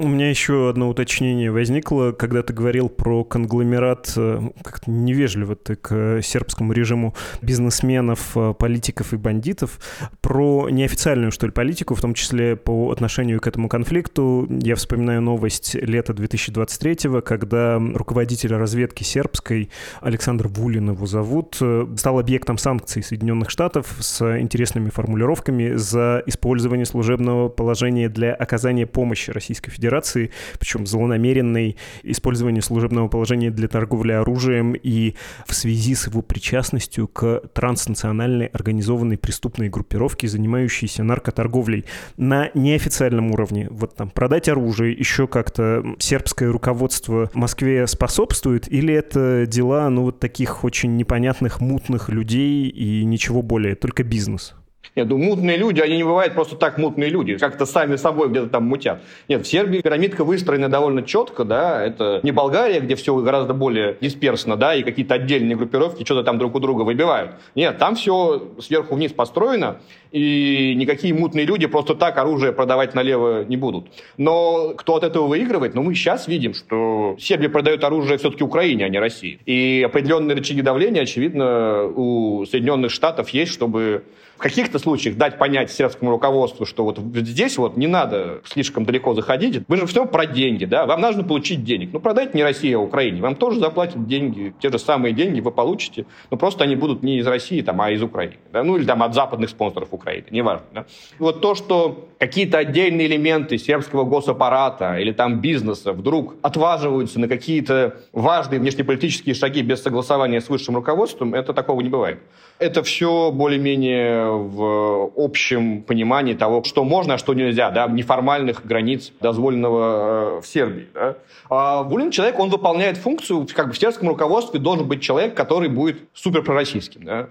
[0.00, 5.74] У меня еще одно уточнение возникло, когда ты говорил про конгломерат, э, как-то невежливо ты
[5.74, 9.80] к сербскому режиму бизнесменов, э, политиков и бандитов,
[10.20, 14.46] про неофициальную, что ли, политику, в том числе по отношению к этому конфликту.
[14.48, 19.68] Я вспоминаю новость лета 2023 когда руководитель разведки сербской,
[20.00, 26.86] Александр Вулин его зовут, э, стал объектом санкций Соединенных Штатов с интересными формулировками за использование
[26.86, 34.12] служебного положения для оказания помощи Российской Федерации Федерации, причем злонамеренный, использование служебного положения для торговли
[34.12, 35.14] оружием и
[35.46, 41.86] в связи с его причастностью к транснациональной организованной преступной группировке, занимающейся наркоторговлей
[42.18, 43.68] на неофициальном уровне.
[43.70, 50.20] Вот там продать оружие, еще как-то сербское руководство Москве способствует, или это дела, ну, вот
[50.20, 54.54] таких очень непонятных, мутных людей и ничего более, только бизнес?
[54.94, 58.48] Я думаю, мутные люди, они не бывают просто так мутные люди, как-то сами собой где-то
[58.48, 59.00] там мутят.
[59.28, 63.96] Нет, в Сербии пирамидка выстроена довольно четко, да, это не Болгария, где все гораздо более
[64.00, 67.32] дисперсно, да, и какие-то отдельные группировки что-то там друг у друга выбивают.
[67.54, 73.44] Нет, там все сверху вниз построено, и никакие мутные люди просто так оружие продавать налево
[73.44, 73.88] не будут.
[74.16, 75.74] Но кто от этого выигрывает?
[75.74, 79.38] Ну, мы сейчас видим, что Сербия продает оружие все-таки Украине, а не России.
[79.46, 84.02] И определенные рычаги давления, очевидно, у Соединенных Штатов есть, чтобы
[84.38, 89.12] в каких-то случаях дать понять сербскому руководству, что вот здесь вот не надо слишком далеко
[89.12, 89.64] заходить.
[89.66, 90.86] Вы же все про деньги, да?
[90.86, 91.90] Вам нужно получить денег.
[91.92, 93.20] Ну, продайте не Россия, а Украине.
[93.20, 97.18] Вам тоже заплатят деньги, те же самые деньги вы получите, но просто они будут не
[97.18, 98.36] из России, там, а из Украины.
[98.52, 98.62] Да?
[98.62, 100.66] Ну, или там от западных спонсоров Украины, неважно.
[100.72, 100.86] Да?
[101.18, 107.96] Вот то, что какие-то отдельные элементы сербского госаппарата или там бизнеса вдруг отваживаются на какие-то
[108.12, 112.20] важные внешнеполитические шаги без согласования с высшим руководством, это такого не бывает.
[112.58, 119.12] Это все более-менее в общем понимании того, что можно, а что нельзя, да, неформальных границ
[119.20, 120.88] дозволенного э, в Сербии.
[120.92, 121.16] Да.
[121.48, 125.68] А Вулин человек, он выполняет функцию, как бы в сербском руководстве должен быть человек, который
[125.68, 127.04] будет супер пророссийским.
[127.04, 127.28] Да.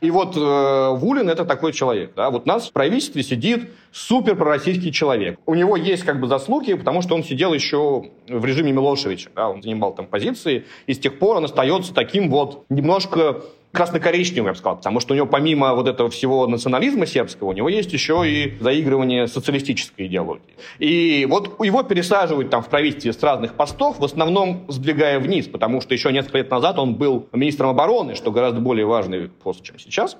[0.00, 2.12] И вот э, Вулин это такой человек.
[2.16, 2.30] Да?
[2.30, 5.38] Вот у нас в правительстве сидит супер пророссийский человек.
[5.44, 9.30] У него есть как бы заслуги, потому что он сидел еще в режиме Милошевича.
[9.36, 9.50] Да?
[9.50, 14.52] Он занимал там позиции, и с тех пор он остается таким вот немножко красно-коричневым, я
[14.52, 17.92] бы сказал, потому что у него помимо вот этого всего национализма сербского, у него есть
[17.92, 20.42] еще и заигрывание социалистической идеологии.
[20.78, 25.80] И вот его пересаживают там в правительстве с разных постов, в основном сдвигая вниз, потому
[25.80, 29.78] что еще несколько лет назад он был министром обороны, что гораздо более важный пост, чем
[29.78, 30.16] сейчас.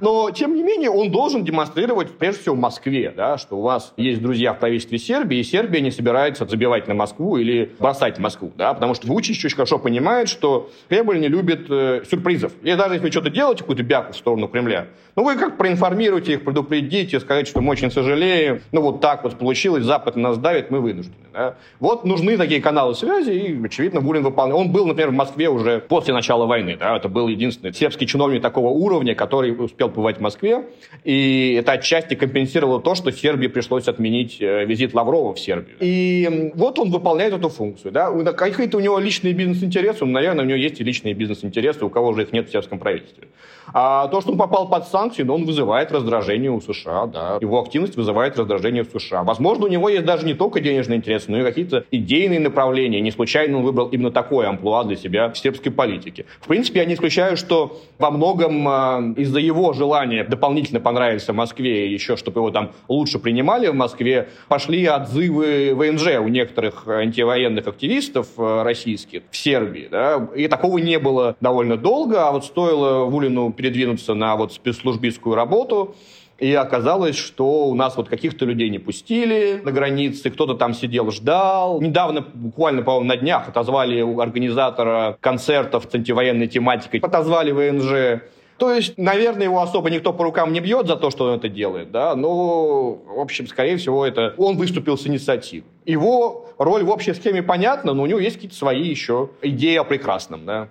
[0.00, 3.92] Но, тем не менее, он должен демонстрировать, прежде всего, в Москве, да, что у вас
[3.96, 8.52] есть друзья в правительстве Сербии, и Сербия не собирается забивать на Москву или бросать Москву,
[8.56, 12.52] да, потому что Вучич очень хорошо понимает, что Кремль не любит э, сюрпризов.
[12.62, 16.34] И даже если вы что-то делаете, какую-то бяку в сторону Кремля, ну вы как проинформируете
[16.34, 20.70] их, предупредите, скажите, что мы очень сожалеем, ну вот так вот получилось, Запад нас давит,
[20.70, 21.14] мы вынуждены.
[21.32, 21.56] Да?
[21.80, 24.58] Вот нужны такие каналы связи, и, очевидно, Булин выполнял.
[24.58, 28.42] Он был, например, в Москве уже после начала войны, да, это был единственный сербский чиновник
[28.42, 30.64] такого уровня, который успел побывать в Москве,
[31.04, 35.76] и это отчасти компенсировало то, что Сербии пришлось отменить э, визит Лаврова в Сербию.
[35.80, 37.92] И вот он выполняет эту функцию.
[37.92, 38.10] Да?
[38.32, 42.08] Какие-то у него личные бизнес-интересы, ну, наверное, у него есть и личные бизнес-интересы, у кого
[42.08, 43.28] уже их нет в сербском правительстве.
[43.72, 47.38] А то, что он попал под санкции, ну, он вызывает раздражение у США, да.
[47.40, 49.22] Его активность вызывает раздражение в США.
[49.22, 53.00] Возможно, у него есть даже не только денежные интересы, но и какие-то идейные направления.
[53.00, 56.26] Не случайно он выбрал именно такое амплуа для себя в сербской политике.
[56.40, 61.88] В принципе, я не исключаю, что во многом э, из-за его желания дополнительно понравиться Москве,
[61.88, 67.66] и еще чтобы его там лучше принимали в Москве, пошли отзывы ВНЖ у некоторых антивоенных
[67.66, 69.88] активистов э, российских в Сербии.
[69.90, 70.28] Да?
[70.34, 75.94] И такого не было довольно долго, а вот стоило Вулину передвинуться на вот спецслужбистскую работу,
[76.38, 81.10] и оказалось, что у нас вот каких-то людей не пустили на границе, кто-то там сидел,
[81.10, 81.80] ждал.
[81.80, 88.22] Недавно, буквально, по-моему, на днях отозвали организатора концертов с антивоенной тематикой, отозвали ВНЖ.
[88.56, 91.48] То есть, наверное, его особо никто по рукам не бьет за то, что он это
[91.48, 95.66] делает, да, но, в общем, скорее всего, это он выступил с инициативой.
[95.84, 99.84] Его роль в общей схеме понятна, но у него есть какие-то свои еще идеи о
[99.84, 100.68] прекрасном, да.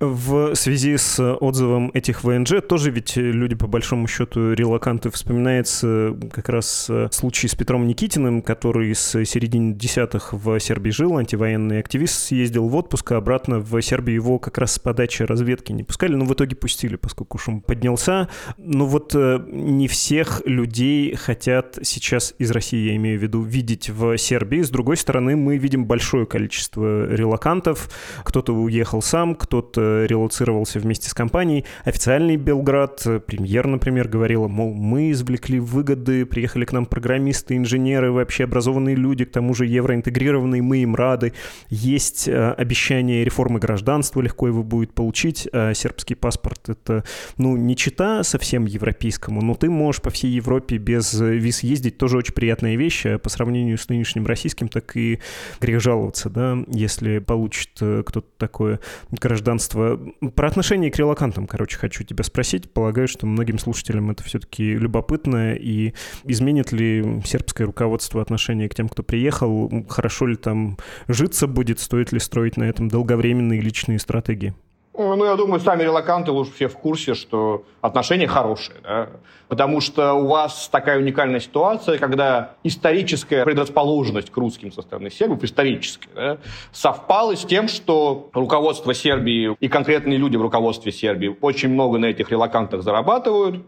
[0.00, 6.48] В связи с отзывом этих ВНЖ тоже ведь люди, по большому счету, релаканты вспоминается как
[6.48, 12.68] раз случай с Петром Никитиным, который с середины десятых в Сербии жил, антивоенный активист, съездил
[12.68, 16.24] в отпуск, а обратно в Сербию его как раз с подачи разведки не пускали, но
[16.24, 18.28] в итоге пустили, поскольку шум поднялся.
[18.58, 23.90] Но вот э, не всех людей хотят сейчас из России, я имею в виду, видеть
[23.90, 24.62] в Сербии.
[24.62, 27.88] С другой стороны, мы видим большое количество релакантов.
[28.24, 31.64] Кто-то уехал сам, кто тот релацировался вместе с компанией.
[31.84, 38.12] Официальный Белград, э, премьер, например, говорила, мол, мы извлекли выгоды, приехали к нам программисты, инженеры,
[38.12, 41.32] вообще образованные люди, к тому же евроинтегрированные, мы им рады.
[41.68, 45.48] Есть э, обещание реформы гражданства, легко его будет получить.
[45.52, 47.04] А сербский паспорт— это,
[47.38, 52.18] ну, не чита совсем европейскому, но ты можешь по всей Европе без виз ездить, тоже
[52.18, 53.06] очень приятная вещь.
[53.06, 55.20] А по сравнению с нынешним российским, так и
[55.60, 60.00] грех жаловаться, да, если получит э, кто-то такое гражданство гражданства.
[60.34, 62.70] Про отношение к релакантам, короче, хочу тебя спросить.
[62.72, 65.54] Полагаю, что многим слушателям это все-таки любопытно.
[65.54, 69.70] И изменит ли сербское руководство отношение к тем, кто приехал?
[69.88, 71.80] Хорошо ли там житься будет?
[71.80, 74.54] Стоит ли строить на этом долговременные личные стратегии?
[74.96, 79.08] Ну, я думаю, сами релаканты уже все в курсе, что отношения хорошие, да?
[79.48, 85.42] потому что у вас такая уникальная ситуация, когда историческая предрасположенность к русским со стороны сербов,
[85.42, 86.38] историческая, да,
[86.70, 92.06] совпала с тем, что руководство Сербии и конкретные люди в руководстве Сербии очень много на
[92.06, 93.64] этих релакантах зарабатывают,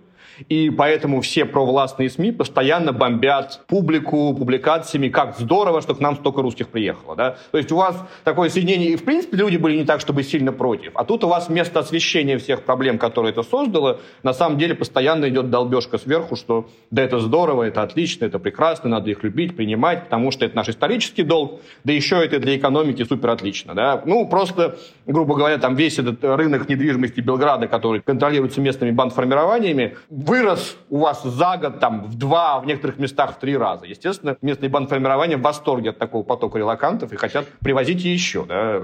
[0.49, 6.43] и поэтому все провластные СМИ постоянно бомбят публику публикациями, как здорово, что к нам столько
[6.43, 7.17] русских приехало.
[7.17, 7.37] Да?
[7.51, 10.53] То есть у вас такое соединение, и в принципе люди были не так, чтобы сильно
[10.53, 10.93] против.
[10.95, 15.29] А тут у вас вместо освещения всех проблем, которые это создало, на самом деле постоянно
[15.29, 20.05] идет долбежка сверху, что да это здорово, это отлично, это прекрасно, надо их любить, принимать,
[20.05, 23.75] потому что это наш исторический долг, да еще это для экономики супер отлично.
[23.75, 24.03] Да?
[24.05, 29.97] Ну, просто, грубо говоря, там весь этот рынок недвижимости Белграда, который контролируется местными бандформированиями,
[30.27, 33.87] вырос у вас за год там в два, в некоторых местах в три раза.
[33.87, 38.45] Естественно, местные бандформирования в восторге от такого потока релакантов и хотят привозить еще.
[38.45, 38.81] Да.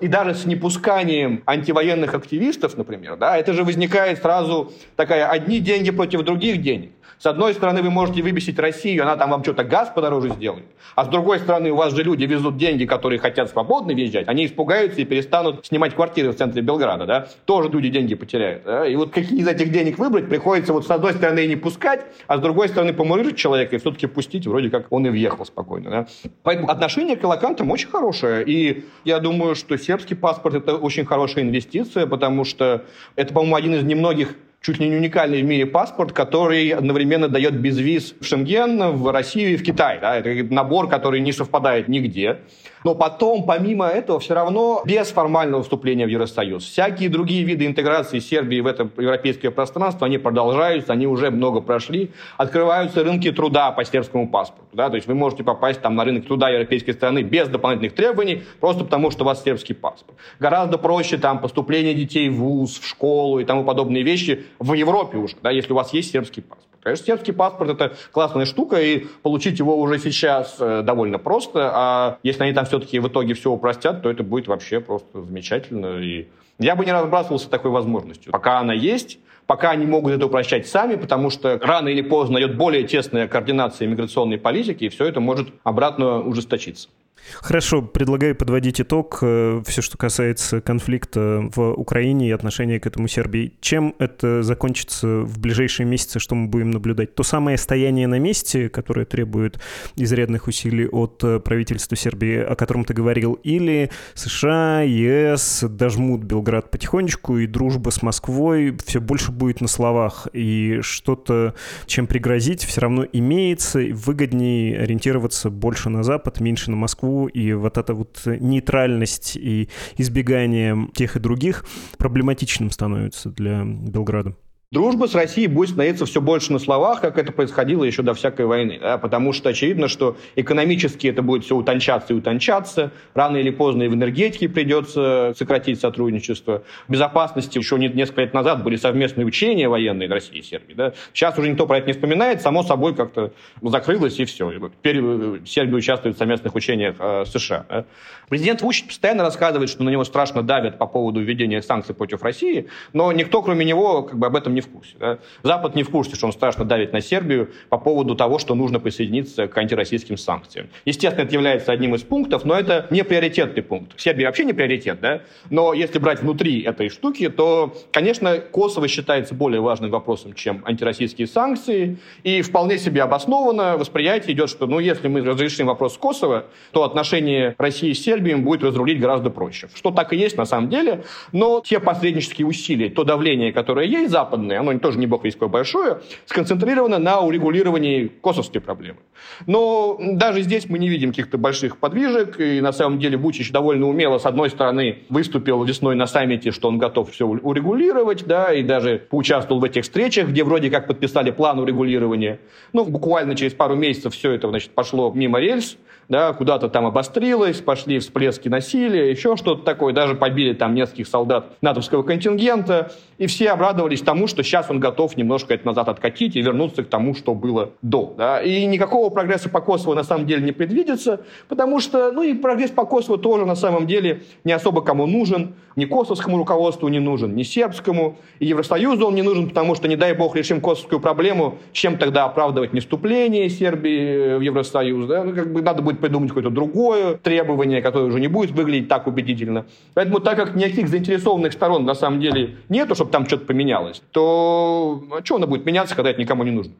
[0.00, 5.90] И даже с непусканием антивоенных активистов, например, да, это же возникает сразу такая одни деньги
[5.90, 6.92] против других денег.
[7.18, 10.66] С одной стороны, вы можете выбесить Россию, она там вам что-то газ подороже сделает.
[10.94, 14.28] А с другой стороны, у вас же люди везут деньги, которые хотят свободно въезжать.
[14.28, 17.06] Они испугаются и перестанут снимать квартиры в центре Белграда.
[17.06, 17.28] Да?
[17.46, 18.64] Тоже люди деньги потеряют.
[18.64, 18.86] Да?
[18.86, 22.36] И вот какие из этих денег выбрать, приходится вот с одной стороны не пускать, а
[22.36, 25.90] с другой стороны помурыжить человека и все-таки пустить, вроде как он и въехал спокойно.
[25.90, 26.06] Да?
[26.42, 28.44] Поэтому отношение к элокантам очень хорошее.
[28.46, 32.84] И я думаю, что сербский паспорт– это очень хорошая инвестиция, потому что
[33.16, 37.54] это, по-моему, один из немногих чуть ли не уникальный в мире паспорт, который одновременно дает
[37.54, 39.98] безвиз в Шенген, в Россию и в Китай.
[40.00, 40.16] Да?
[40.16, 42.38] Это набор, который не совпадает нигде.
[42.84, 48.18] Но потом, помимо этого, все равно без формального вступления в Евросоюз, всякие другие виды интеграции
[48.18, 52.10] Сербии в это европейское пространство, они продолжаются, они уже много прошли.
[52.36, 54.68] Открываются рынки труда по сербскому паспорту.
[54.74, 54.90] Да?
[54.90, 58.84] То есть вы можете попасть там, на рынок труда европейской страны без дополнительных требований, просто
[58.84, 60.18] потому что у вас сербский паспорт.
[60.38, 65.16] Гораздо проще там поступление детей в ВУЗ, в школу и тому подобные вещи в Европе
[65.16, 66.68] уже, да, если у вас есть сербский паспорт.
[66.84, 71.70] Конечно, сербский паспорт это классная штука, и получить его уже сейчас э, довольно просто.
[71.74, 75.98] А если они там все-таки в итоге все упростят, то это будет вообще просто замечательно.
[76.00, 76.26] И
[76.58, 78.32] я бы не разбрасывался такой возможностью.
[78.32, 82.56] Пока она есть, пока они могут это упрощать сами, потому что рано или поздно идет
[82.56, 86.88] более тесная координация миграционной политики, и все это может обратно ужесточиться.
[87.32, 89.18] Хорошо, предлагаю подводить итог.
[89.22, 93.54] Э, Все, что касается конфликта в Украине и отношения к этому Сербии.
[93.60, 97.14] Чем это закончится в ближайшие месяцы, что мы будем наблюдать?
[97.14, 99.58] То самое стояние на месте, которое требует
[99.96, 106.70] изрядных усилий от э, правительства Сербии, о котором ты говорил, или США, ЕС дожмут Белград
[106.70, 111.54] потихонечку, и дружба с Москвой все больше будет на словах, и что-то,
[111.86, 117.78] чем пригрозить, все равно имеется, выгоднее ориентироваться больше на Запад, меньше на Москву, и вот
[117.78, 121.64] эта вот нейтральность и избегание тех и других
[121.98, 124.36] проблематичным становится для Белграда.
[124.74, 128.46] Дружба с Россией будет становиться все больше на словах, как это происходило еще до всякой
[128.46, 128.80] войны.
[128.82, 128.98] Да?
[128.98, 132.90] Потому что очевидно, что экономически это будет все утончаться и утончаться.
[133.14, 136.64] Рано или поздно и в энергетике придется сократить сотрудничество.
[136.88, 140.74] В безопасности еще несколько лет назад были совместные учения военные России и Сербии.
[140.74, 140.92] Да?
[141.12, 142.42] Сейчас уже никто про это не вспоминает.
[142.42, 143.30] Само собой как-то
[143.62, 144.50] закрылось и все.
[144.50, 147.64] Теперь э, Сербия участвует в совместных учениях э, США.
[147.68, 147.84] Да?
[148.28, 152.66] Президент Вучич постоянно рассказывает, что на него страшно давят по поводу введения санкций против России,
[152.92, 154.94] но никто, кроме него, как бы об этом не в курсе.
[154.98, 155.18] Да?
[155.42, 158.80] Запад не в курсе, что он страшно давит на Сербию по поводу того, что нужно
[158.80, 160.68] присоединиться к антироссийским санкциям.
[160.84, 163.98] Естественно, это является одним из пунктов, но это не приоритетный пункт.
[164.00, 165.20] Сербия вообще не приоритет, да?
[165.50, 171.26] Но если брать внутри этой штуки, то, конечно, Косово считается более важным вопросом, чем антироссийские
[171.26, 176.84] санкции, и вполне себе обоснованно восприятие идет, что, ну, если мы разрешим вопрос Косово, то
[176.84, 179.68] отношения России с Сербией будет разрулить гораздо проще.
[179.74, 184.10] Что так и есть на самом деле, но те посреднические усилия, то давление, которое есть
[184.10, 188.98] западное, глобальное, оно тоже не бог весь какое большое, сконцентрировано на урегулировании косовской проблемы.
[189.46, 193.88] Но даже здесь мы не видим каких-то больших подвижек, и на самом деле Бучич довольно
[193.88, 198.62] умело, с одной стороны, выступил весной на саммите, что он готов все урегулировать, да, и
[198.62, 202.38] даже поучаствовал в этих встречах, где вроде как подписали план урегулирования.
[202.72, 205.76] Ну, буквально через пару месяцев все это, значит, пошло мимо рельс,
[206.08, 211.52] да, куда-то там обострилось, пошли всплески насилия, еще что-то такое, даже побили там нескольких солдат
[211.60, 216.42] натовского контингента, и все обрадовались тому, что сейчас он готов немножко это назад откатить и
[216.42, 218.14] вернуться к тому, что было до.
[218.16, 218.42] Да?
[218.42, 222.70] И никакого прогресса по Косово на самом деле не предвидится, потому что, ну и прогресс
[222.70, 227.34] по Косово тоже на самом деле не особо кому нужен, ни косовскому руководству не нужен,
[227.34, 231.58] ни сербскому, и Евросоюзу он не нужен, потому что, не дай бог, решим косовскую проблему,
[231.72, 235.24] чем тогда оправдывать не Сербии в Евросоюз, да?
[235.24, 238.88] ну, как бы надо будет будет придумать какое-то другое требование, которое уже не будет выглядеть
[238.88, 239.66] так убедительно.
[239.94, 245.02] Поэтому, так как никаких заинтересованных сторон на самом деле нету, чтобы там что-то поменялось, то
[245.10, 246.72] а что оно будет меняться, когда это никому не нужно?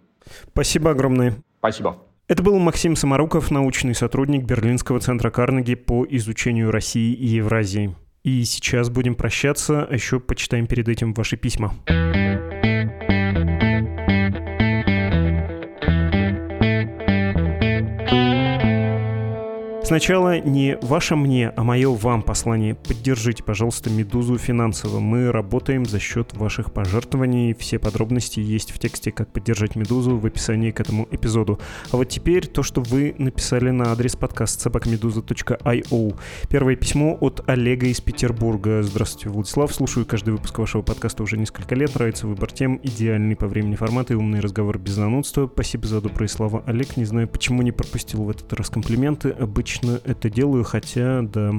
[0.53, 1.37] Спасибо огромное.
[1.59, 1.99] Спасибо.
[2.27, 7.95] Это был Максим Самаруков, научный сотрудник Берлинского центра Карнеги по изучению России и Евразии.
[8.23, 11.75] И сейчас будем прощаться, а еще почитаем перед этим ваши письма.
[19.85, 22.75] Сначала не ваше мне, а мое вам послание.
[22.75, 24.99] Поддержите, пожалуйста, «Медузу» финансово.
[24.99, 27.53] Мы работаем за счет ваших пожертвований.
[27.53, 31.61] Все подробности есть в тексте «Как поддержать «Медузу» в описании к этому эпизоду.
[31.93, 36.19] А вот теперь то, что вы написали на адрес подкаст собакамедуза.io.
[36.49, 38.83] Первое письмо от Олега из Петербурга.
[38.83, 39.75] Здравствуйте, Владислав.
[39.75, 41.95] Слушаю каждый выпуск вашего подкаста уже несколько лет.
[41.95, 45.47] Нравится выбор тем, идеальный по времени формат и умный разговор без занудства.
[45.53, 46.97] Спасибо за добрые слова, Олег.
[46.97, 49.29] Не знаю, почему не пропустил в этот раз комплименты.
[49.29, 51.53] Обычно обычно это делаю, хотя, да,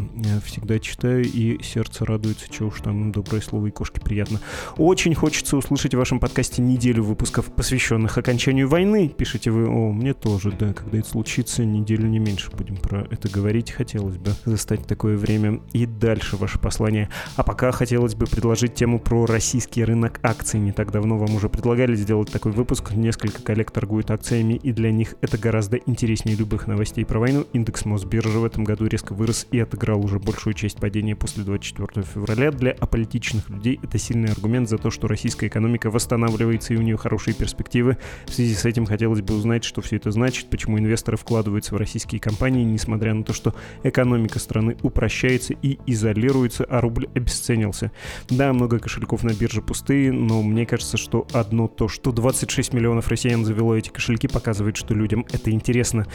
[0.43, 4.39] всегда читаю, и сердце радуется, что уж там доброе слово и кошки приятно.
[4.77, 9.09] Очень хочется услышать в вашем подкасте неделю выпусков, посвященных окончанию войны.
[9.09, 13.29] Пишите вы, о, мне тоже, да, когда это случится, неделю не меньше будем про это
[13.29, 13.71] говорить.
[13.71, 15.61] Хотелось бы застать такое время.
[15.73, 17.09] И дальше ваше послание.
[17.35, 20.59] А пока хотелось бы предложить тему про российский рынок акций.
[20.59, 22.93] Не так давно вам уже предлагали сделать такой выпуск.
[22.93, 27.45] Несколько коллег торгуют акциями, и для них это гораздо интереснее любых новостей про войну.
[27.53, 32.05] Индекс Мосбиржи в этом году резко вырос и отыграл уже большую часть падения после 24
[32.05, 32.51] февраля.
[32.51, 36.97] Для аполитичных людей это сильный аргумент за то, что российская экономика восстанавливается и у нее
[36.97, 37.97] хорошие перспективы.
[38.27, 41.77] В связи с этим хотелось бы узнать, что все это значит, почему инвесторы вкладываются в
[41.77, 47.91] российские компании, несмотря на то, что экономика страны упрощается и изолируется, а рубль обесценился.
[48.29, 53.07] Да, много кошельков на бирже пустые, но мне кажется, что одно то, что 26 миллионов
[53.07, 56.05] россиян завело эти кошельки, показывает, что людям это интересно.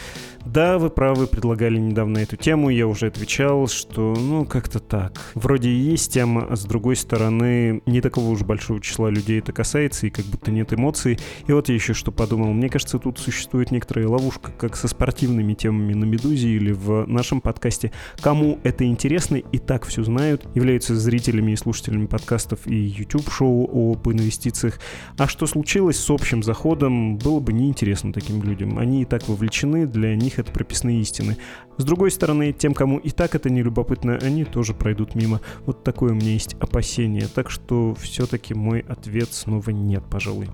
[0.45, 5.19] Да, вы правы, предлагали недавно эту тему, я уже отвечал, что ну как-то так.
[5.35, 9.51] Вроде и есть тема, а с другой стороны не такого уж большого числа людей это
[9.51, 11.19] касается, и как будто нет эмоций.
[11.47, 12.53] И вот я еще что подумал.
[12.53, 17.41] Мне кажется, тут существует некоторая ловушка, как со спортивными темами на «Медузе» или в нашем
[17.41, 17.91] подкасте.
[18.21, 24.07] Кому это интересно и так все знают, являются зрителями и слушателями подкастов и YouTube-шоу об
[24.09, 24.79] инвестициях.
[25.17, 28.77] А что случилось с общим заходом, было бы неинтересно таким людям.
[28.77, 31.37] Они и так вовлечены, для них это прописные истины.
[31.77, 35.41] С другой стороны, тем, кому и так это не любопытно, они тоже пройдут мимо.
[35.65, 37.27] Вот такое у меня есть опасение.
[37.27, 40.49] Так что все-таки мой ответ снова нет, пожалуй.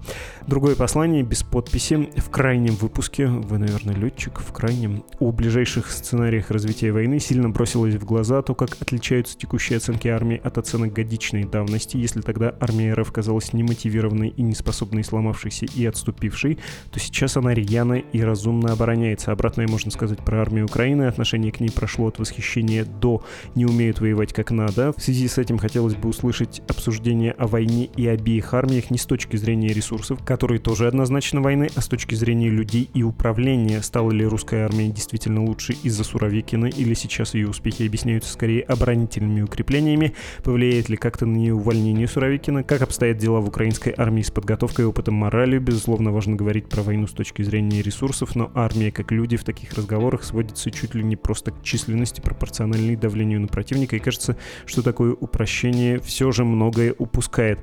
[0.48, 2.10] Другое послание без подписи.
[2.18, 7.96] В крайнем выпуске, вы, наверное, летчик, в крайнем, о ближайших сценариях развития войны сильно бросилось
[7.96, 11.98] в глаза то, как отличаются текущие оценки армии от оценок годичной давности.
[11.98, 16.60] Если тогда армия РФ казалась немотивированной и неспособной, сломавшейся и отступившей,
[16.92, 19.32] то сейчас она рьяно и разумно обороняется.
[19.32, 23.24] Обратное можно сказать про армию Украины отношение к ней прошло от восхищения до
[23.56, 24.94] «не умеют воевать как надо».
[24.94, 29.06] В связи с этим хотелось бы услышать обсуждение о войне и обеих армиях не с
[29.06, 33.82] точки зрения ресурсов, которые тоже однозначно войны, а с точки зрения людей и управления.
[33.82, 39.42] Стала ли русская армия действительно лучше из-за Суровикина или сейчас ее успехи объясняются скорее оборонительными
[39.42, 40.14] укреплениями?
[40.44, 42.64] Повлияет ли как-то на нее увольнение Суровикина?
[42.64, 45.58] Как обстоят дела в украинской армии с подготовкой и опытом морали?
[45.58, 49.74] Безусловно, важно говорить про войну с точки зрения ресурсов, но армия как люди в таких
[49.74, 53.96] разговорах сводится чуть не просто к численности, пропорциональной давлению на противника.
[53.96, 57.60] И кажется, что такое упрощение все же многое упускает.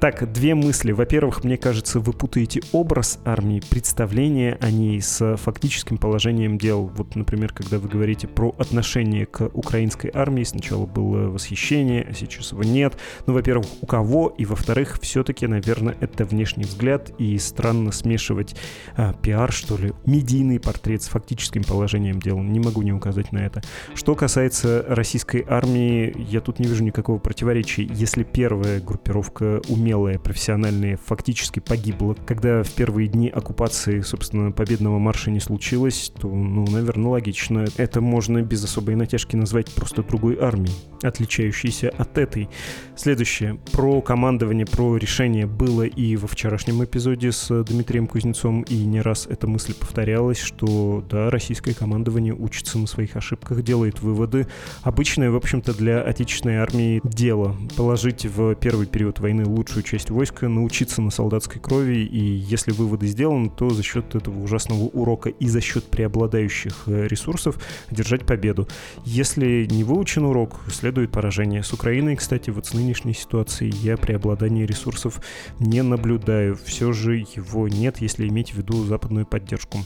[0.00, 0.92] Так, две мысли.
[0.92, 6.90] Во-первых, мне кажется, вы путаете образ армии, представление о ней с фактическим положением дел.
[6.96, 12.52] Вот, например, когда вы говорите про отношение к украинской армии, сначала было восхищение, а сейчас
[12.52, 12.94] его нет.
[13.26, 14.28] Ну, во-первых, у кого?
[14.36, 18.56] И, во-вторых, все-таки, наверное, это внешний взгляд, и странно смешивать
[18.96, 22.38] а, пиар, что ли, медийный портрет с фактическим положением дел.
[22.38, 23.62] Не могу не указать на это.
[23.94, 27.84] Что касается российской армии, я тут не вижу никакого противоречия.
[27.84, 35.30] Если первая группировка умелая, профессиональная, фактически погибла, когда в первые дни оккупации, собственно, победного марша
[35.30, 37.64] не случилось, то, ну, наверное, логично.
[37.76, 42.48] Это можно без особой натяжки назвать просто другой армией, отличающейся от этой.
[42.96, 43.58] Следующее.
[43.72, 49.26] Про командование, про решение было и во вчерашнем эпизоде с Дмитрием Кузнецом, и не раз
[49.26, 54.46] эта мысль повторялась, что, да, российское командование учится на своих ошибках, делает выводы.
[54.82, 57.56] Обычное, в общем-то, для отечественной армии дело.
[57.76, 63.06] Положить в первый период войны лучшую часть войска, научиться на солдатской крови, и если выводы
[63.06, 67.58] сделаны, то за счет этого ужасного урока и за счет преобладающих э, ресурсов
[67.90, 68.68] держать победу.
[69.04, 71.62] Если не выучен урок, следует поражение.
[71.62, 75.20] С Украиной, кстати, вот с нынешней ситуацией я преобладание ресурсов
[75.58, 76.56] не наблюдаю.
[76.64, 79.78] Все же его нет, если иметь в виду западную поддержку.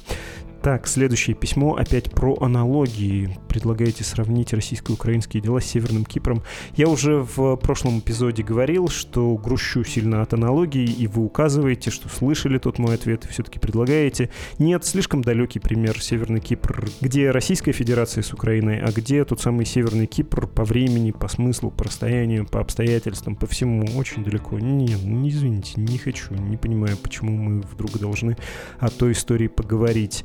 [0.62, 3.38] Так, следующее письмо опять про аналогии.
[3.50, 6.44] Предлагаете сравнить российско-украинские дела с Северным Кипром.
[6.76, 12.08] Я уже в прошлом эпизоде говорил, что грущу сильно от аналогии, и вы указываете, что
[12.08, 14.30] слышали тот мой ответ, и все-таки предлагаете.
[14.60, 19.66] Нет, слишком далекий пример Северный Кипр, где Российская Федерация с Украиной, а где тот самый
[19.66, 24.60] Северный Кипр по времени, по смыслу, по расстоянию, по обстоятельствам, по всему очень далеко.
[24.60, 28.36] Нет, ну не извините, не хочу, не понимаю, почему мы вдруг должны
[28.78, 30.24] о той истории поговорить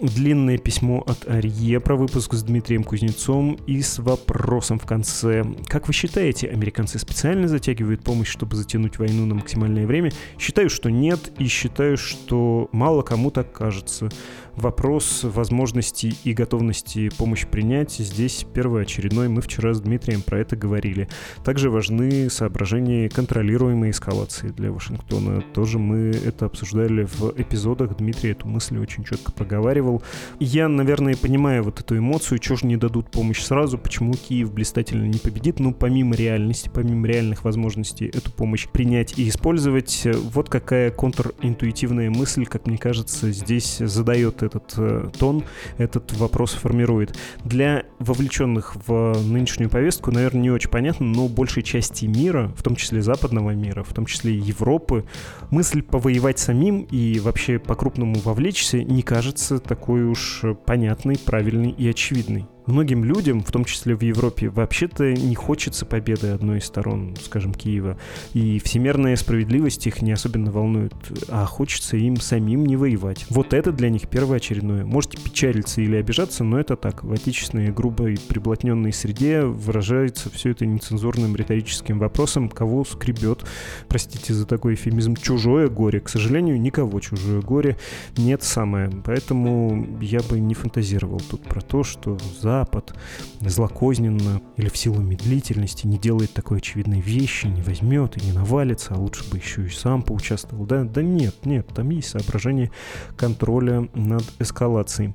[0.00, 5.44] длинное письмо от Арье про выпуск с Дмитрием Кузнецом и с вопросом в конце.
[5.66, 10.12] Как вы считаете, американцы специально затягивают помощь, чтобы затянуть войну на максимальное время?
[10.38, 14.10] Считаю, что нет, и считаю, что мало кому так кажется
[14.56, 19.28] вопрос возможности и готовности помощь принять здесь первоочередной.
[19.28, 21.08] Мы вчера с Дмитрием про это говорили.
[21.44, 25.42] Также важны соображения контролируемой эскалации для Вашингтона.
[25.54, 27.96] Тоже мы это обсуждали в эпизодах.
[27.96, 30.02] Дмитрий эту мысль очень четко проговаривал.
[30.38, 35.06] Я, наверное, понимаю вот эту эмоцию, чего же не дадут помощь сразу, почему Киев блистательно
[35.06, 35.60] не победит.
[35.60, 42.46] Ну, помимо реальности, помимо реальных возможностей эту помощь принять и использовать, вот какая контринтуитивная мысль,
[42.46, 45.44] как мне кажется, здесь задает этот э, тон,
[45.78, 47.18] этот вопрос формирует.
[47.44, 52.76] Для вовлеченных в нынешнюю повестку, наверное, не очень понятно, но большей части мира, в том
[52.76, 55.04] числе западного мира, в том числе Европы,
[55.50, 61.88] мысль повоевать самим и вообще по-крупному вовлечься не кажется так такой уж понятный, правильный и
[61.88, 62.46] очевидный.
[62.70, 67.52] Многим людям, в том числе в Европе, вообще-то не хочется победы одной из сторон, скажем,
[67.52, 67.98] Киева.
[68.32, 70.94] И всемирная справедливость их не особенно волнует,
[71.28, 73.26] а хочется им самим не воевать.
[73.28, 74.84] Вот это для них первоочередное.
[74.84, 77.02] Можете печалиться или обижаться, но это так.
[77.02, 83.44] В отечественной грубой приблотненной среде выражается все это нецензурным риторическим вопросом, кого скребет,
[83.88, 85.98] простите за такой эфемизм, чужое горе.
[85.98, 87.78] К сожалению, никого чужое горе
[88.16, 88.90] нет самое.
[89.04, 92.92] Поэтому я бы не фантазировал тут про то, что за Запад
[93.40, 98.92] злокозненно или в силу медлительности не делает такой очевидной вещи, не возьмет и не навалится,
[98.92, 100.66] а лучше бы еще и сам поучаствовал.
[100.66, 102.70] Да, да нет, нет, там есть соображение
[103.16, 105.14] контроля над эскалацией.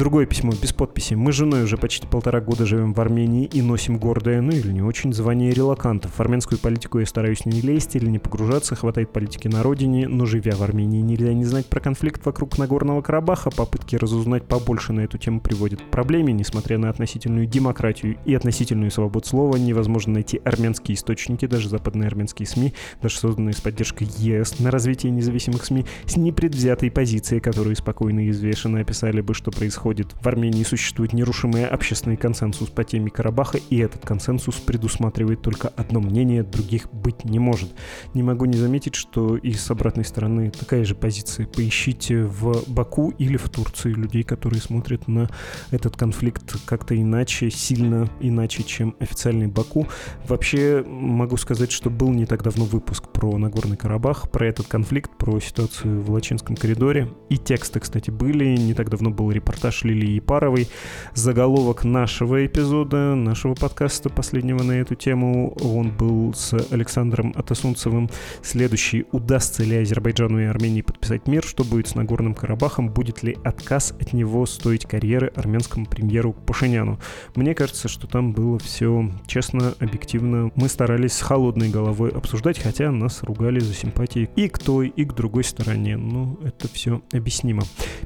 [0.00, 1.12] Другое письмо без подписи.
[1.12, 4.72] Мы с женой уже почти полтора года живем в Армении и носим гордое, ну или
[4.72, 6.12] не очень, звание релакантов.
[6.14, 10.24] В армянскую политику я стараюсь не лезть или не погружаться, хватает политики на родине, но
[10.24, 15.00] живя в Армении нельзя не знать про конфликт вокруг Нагорного Карабаха, попытки разузнать побольше на
[15.00, 20.40] эту тему приводят к проблеме, несмотря на относительную демократию и относительную свободу слова, невозможно найти
[20.46, 22.72] армянские источники, даже западные армянские СМИ,
[23.02, 28.30] даже созданные с поддержкой ЕС на развитие независимых СМИ, с непредвзятой позицией, которые спокойно и
[28.30, 30.14] взвешенно описали бы, что происходит происходит.
[30.20, 36.00] В Армении существует нерушимый общественный консенсус по теме Карабаха, и этот консенсус предусматривает только одно
[36.00, 37.70] мнение, других быть не может.
[38.14, 41.46] Не могу не заметить, что и с обратной стороны такая же позиция.
[41.46, 45.28] Поищите в Баку или в Турции людей, которые смотрят на
[45.70, 49.86] этот конфликт как-то иначе, сильно иначе, чем официальный Баку.
[50.28, 55.10] Вообще могу сказать, что был не так давно выпуск про Нагорный Карабах, про этот конфликт,
[55.18, 57.08] про ситуацию в Лачинском коридоре.
[57.28, 58.56] И тексты, кстати, были.
[58.56, 60.68] Не так давно был репортаж наш Лилии Паровой.
[61.14, 68.10] Заголовок нашего эпизода, нашего подкаста последнего на эту тему, он был с Александром Атасунцевым.
[68.42, 69.06] Следующий.
[69.12, 71.44] Удастся ли Азербайджану и Армении подписать мир?
[71.44, 72.88] Что будет с Нагорным Карабахом?
[72.90, 76.98] Будет ли отказ от него стоить карьеры армянскому премьеру Пашиняну?
[77.34, 80.50] Мне кажется, что там было все честно, объективно.
[80.54, 85.04] Мы старались с холодной головой обсуждать, хотя нас ругали за симпатии и к той, и
[85.04, 85.96] к другой стороне.
[85.96, 87.62] Ну, это все объяснимо.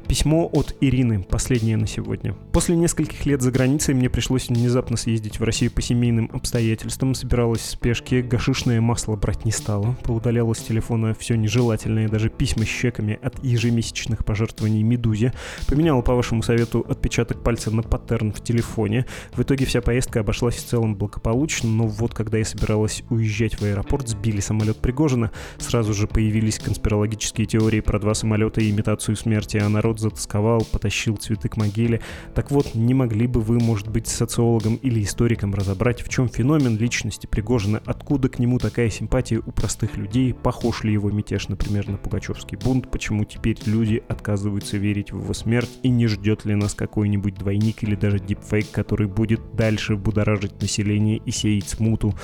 [0.07, 1.23] Письмо от Ирины.
[1.23, 2.35] Последний последнее на сегодня.
[2.53, 7.15] После нескольких лет за границей мне пришлось внезапно съездить в Россию по семейным обстоятельствам.
[7.15, 9.97] Собиралась в спешке, гашишное масло брать не стала.
[10.03, 15.33] Поудаляла с телефона все нежелательное, даже письма с чеками от ежемесячных пожертвований «Медузе».
[15.69, 19.07] Поменяла, по вашему совету, отпечаток пальца на паттерн в телефоне.
[19.35, 23.63] В итоге вся поездка обошлась в целом благополучно, но вот когда я собиралась уезжать в
[23.63, 25.31] аэропорт, сбили самолет Пригожина.
[25.59, 31.17] Сразу же появились конспирологические теории про два самолета и имитацию смерти, а народ затасковал, потащил
[31.17, 32.01] цветы к могиле.
[32.35, 36.77] Так вот, не могли бы вы, может быть, социологом или историком разобрать, в чем феномен
[36.77, 41.89] личности Пригожина, откуда к нему такая симпатия у простых людей, похож ли его мятеж, например,
[41.89, 46.55] на Пугачевский бунт, почему теперь люди отказываются верить в его смерть и не ждет ли
[46.55, 52.15] нас какой-нибудь двойник или даже дипфейк, который будет дальше будоражить население и сеять смуту.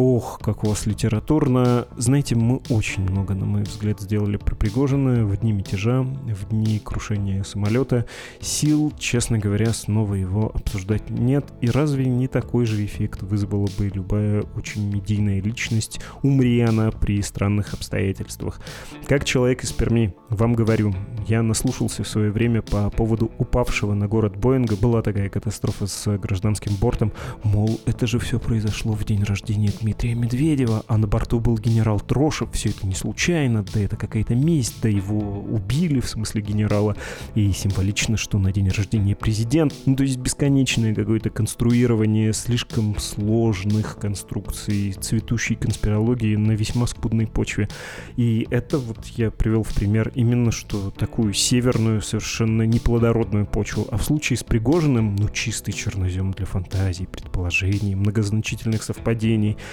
[0.00, 1.88] Ох, как у вас литературно.
[1.96, 6.78] Знаете, мы очень много, на мой взгляд, сделали про Пригожина в дни мятежа, в дни
[6.78, 8.06] крушения самолета.
[8.40, 11.46] Сил, честно говоря, снова его обсуждать нет.
[11.60, 17.20] И разве не такой же эффект вызвала бы любая очень медийная личность, умри она при
[17.20, 18.60] странных обстоятельствах?
[19.08, 20.94] Как человек из Перми, вам говорю,
[21.26, 24.76] я наслушался в свое время по поводу упавшего на город Боинга.
[24.76, 27.12] Была такая катастрофа с гражданским бортом.
[27.42, 29.72] Мол, это же все произошло в день рождения
[30.14, 34.80] Медведева, а на борту был генерал Трошев, все это не случайно, да это какая-то месть,
[34.82, 36.96] да его убили, в смысле генерала,
[37.34, 43.98] и символично, что на день рождения президент, ну то есть бесконечное какое-то конструирование слишком сложных
[43.98, 47.68] конструкций, цветущей конспирологии на весьма скудной почве.
[48.16, 53.96] И это вот я привел в пример именно что такую северную, совершенно неплодородную почву, а
[53.96, 59.56] в случае с Пригожиным, ну чистый чернозем для фантазий, предположений, многозначительных совпадений,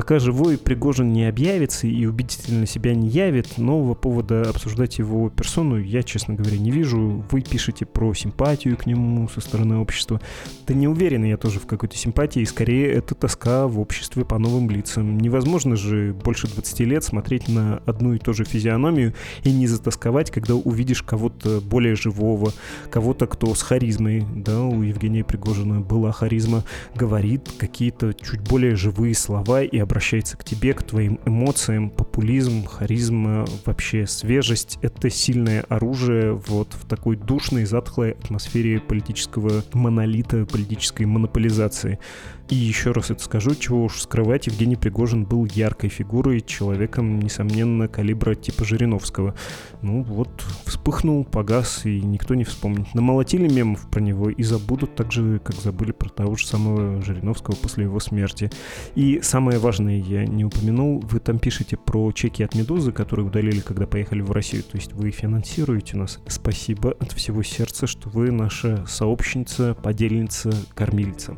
[0.00, 5.76] Пока живой Пригожин не объявится и убедительно себя не явит, нового повода обсуждать его персону
[5.76, 7.22] я, честно говоря, не вижу.
[7.30, 10.18] Вы пишете про симпатию к нему со стороны общества.
[10.66, 14.70] Да не уверен я тоже в какой-то симпатии, скорее это тоска в обществе по новым
[14.70, 15.18] лицам.
[15.18, 19.12] Невозможно же больше 20 лет смотреть на одну и ту же физиономию
[19.44, 22.54] и не затасковать, когда увидишь кого-то более живого,
[22.90, 29.14] кого-то, кто с харизмой, да, у Евгения Пригожина была харизма, говорит какие-то чуть более живые
[29.14, 36.32] слова и обращается к тебе, к твоим эмоциям, популизм, харизма, вообще свежесть— это сильное оружие
[36.32, 42.00] вот в такой душной, затхлой атмосфере политического монолита, политической монополизации.
[42.48, 47.86] И еще раз это скажу, чего уж скрывать, Евгений Пригожин был яркой фигурой, человеком, несомненно,
[47.86, 49.36] калибра типа Жириновского.
[49.82, 52.92] Ну вот, вспыхнул, погас, и никто не вспомнит.
[52.92, 57.54] Намолотили мемов про него и забудут так же, как забыли про того же самого Жириновского
[57.54, 58.50] после его смерти.
[58.96, 63.60] И самое важное я не упомянул, вы там пишете про чеки от «Медузы», которые удалили,
[63.60, 64.62] когда поехали в Россию.
[64.62, 66.18] То есть вы финансируете нас.
[66.26, 71.36] Спасибо от всего сердца, что вы наша сообщница, подельница, кормильца.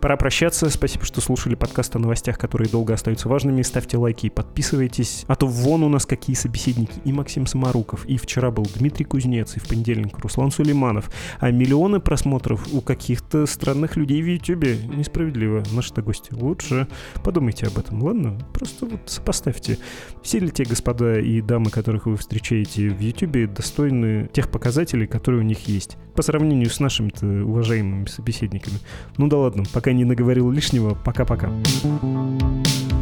[0.00, 0.68] Пора прощаться.
[0.70, 3.62] Спасибо, что слушали подкаст о новостях, которые долго остаются важными.
[3.62, 5.24] Ставьте лайки и подписывайтесь.
[5.26, 7.00] А то вон у нас какие собеседники.
[7.04, 11.10] И Максим Самаруков, и вчера был Дмитрий Кузнец, и в понедельник Руслан Сулейманов.
[11.38, 14.76] А миллионы просмотров у каких-то странных людей в Ютубе.
[14.76, 15.62] Несправедливо.
[15.72, 16.88] Наши-то гости лучше.
[17.22, 18.38] Подумайте об этом, ладно?
[18.52, 19.78] Просто вот сопоставьте.
[20.22, 25.40] Все ли те господа и дамы, которых вы встречаете в Ютубе, достойны тех показателей, которые
[25.40, 25.96] у них есть?
[26.14, 28.76] По сравнению с нашими-то уважаемыми собеседниками.
[29.16, 30.94] Ну да ладно, пока не наговорил лишнего.
[30.94, 31.48] Пока-пока.
[31.92, 33.01] thank you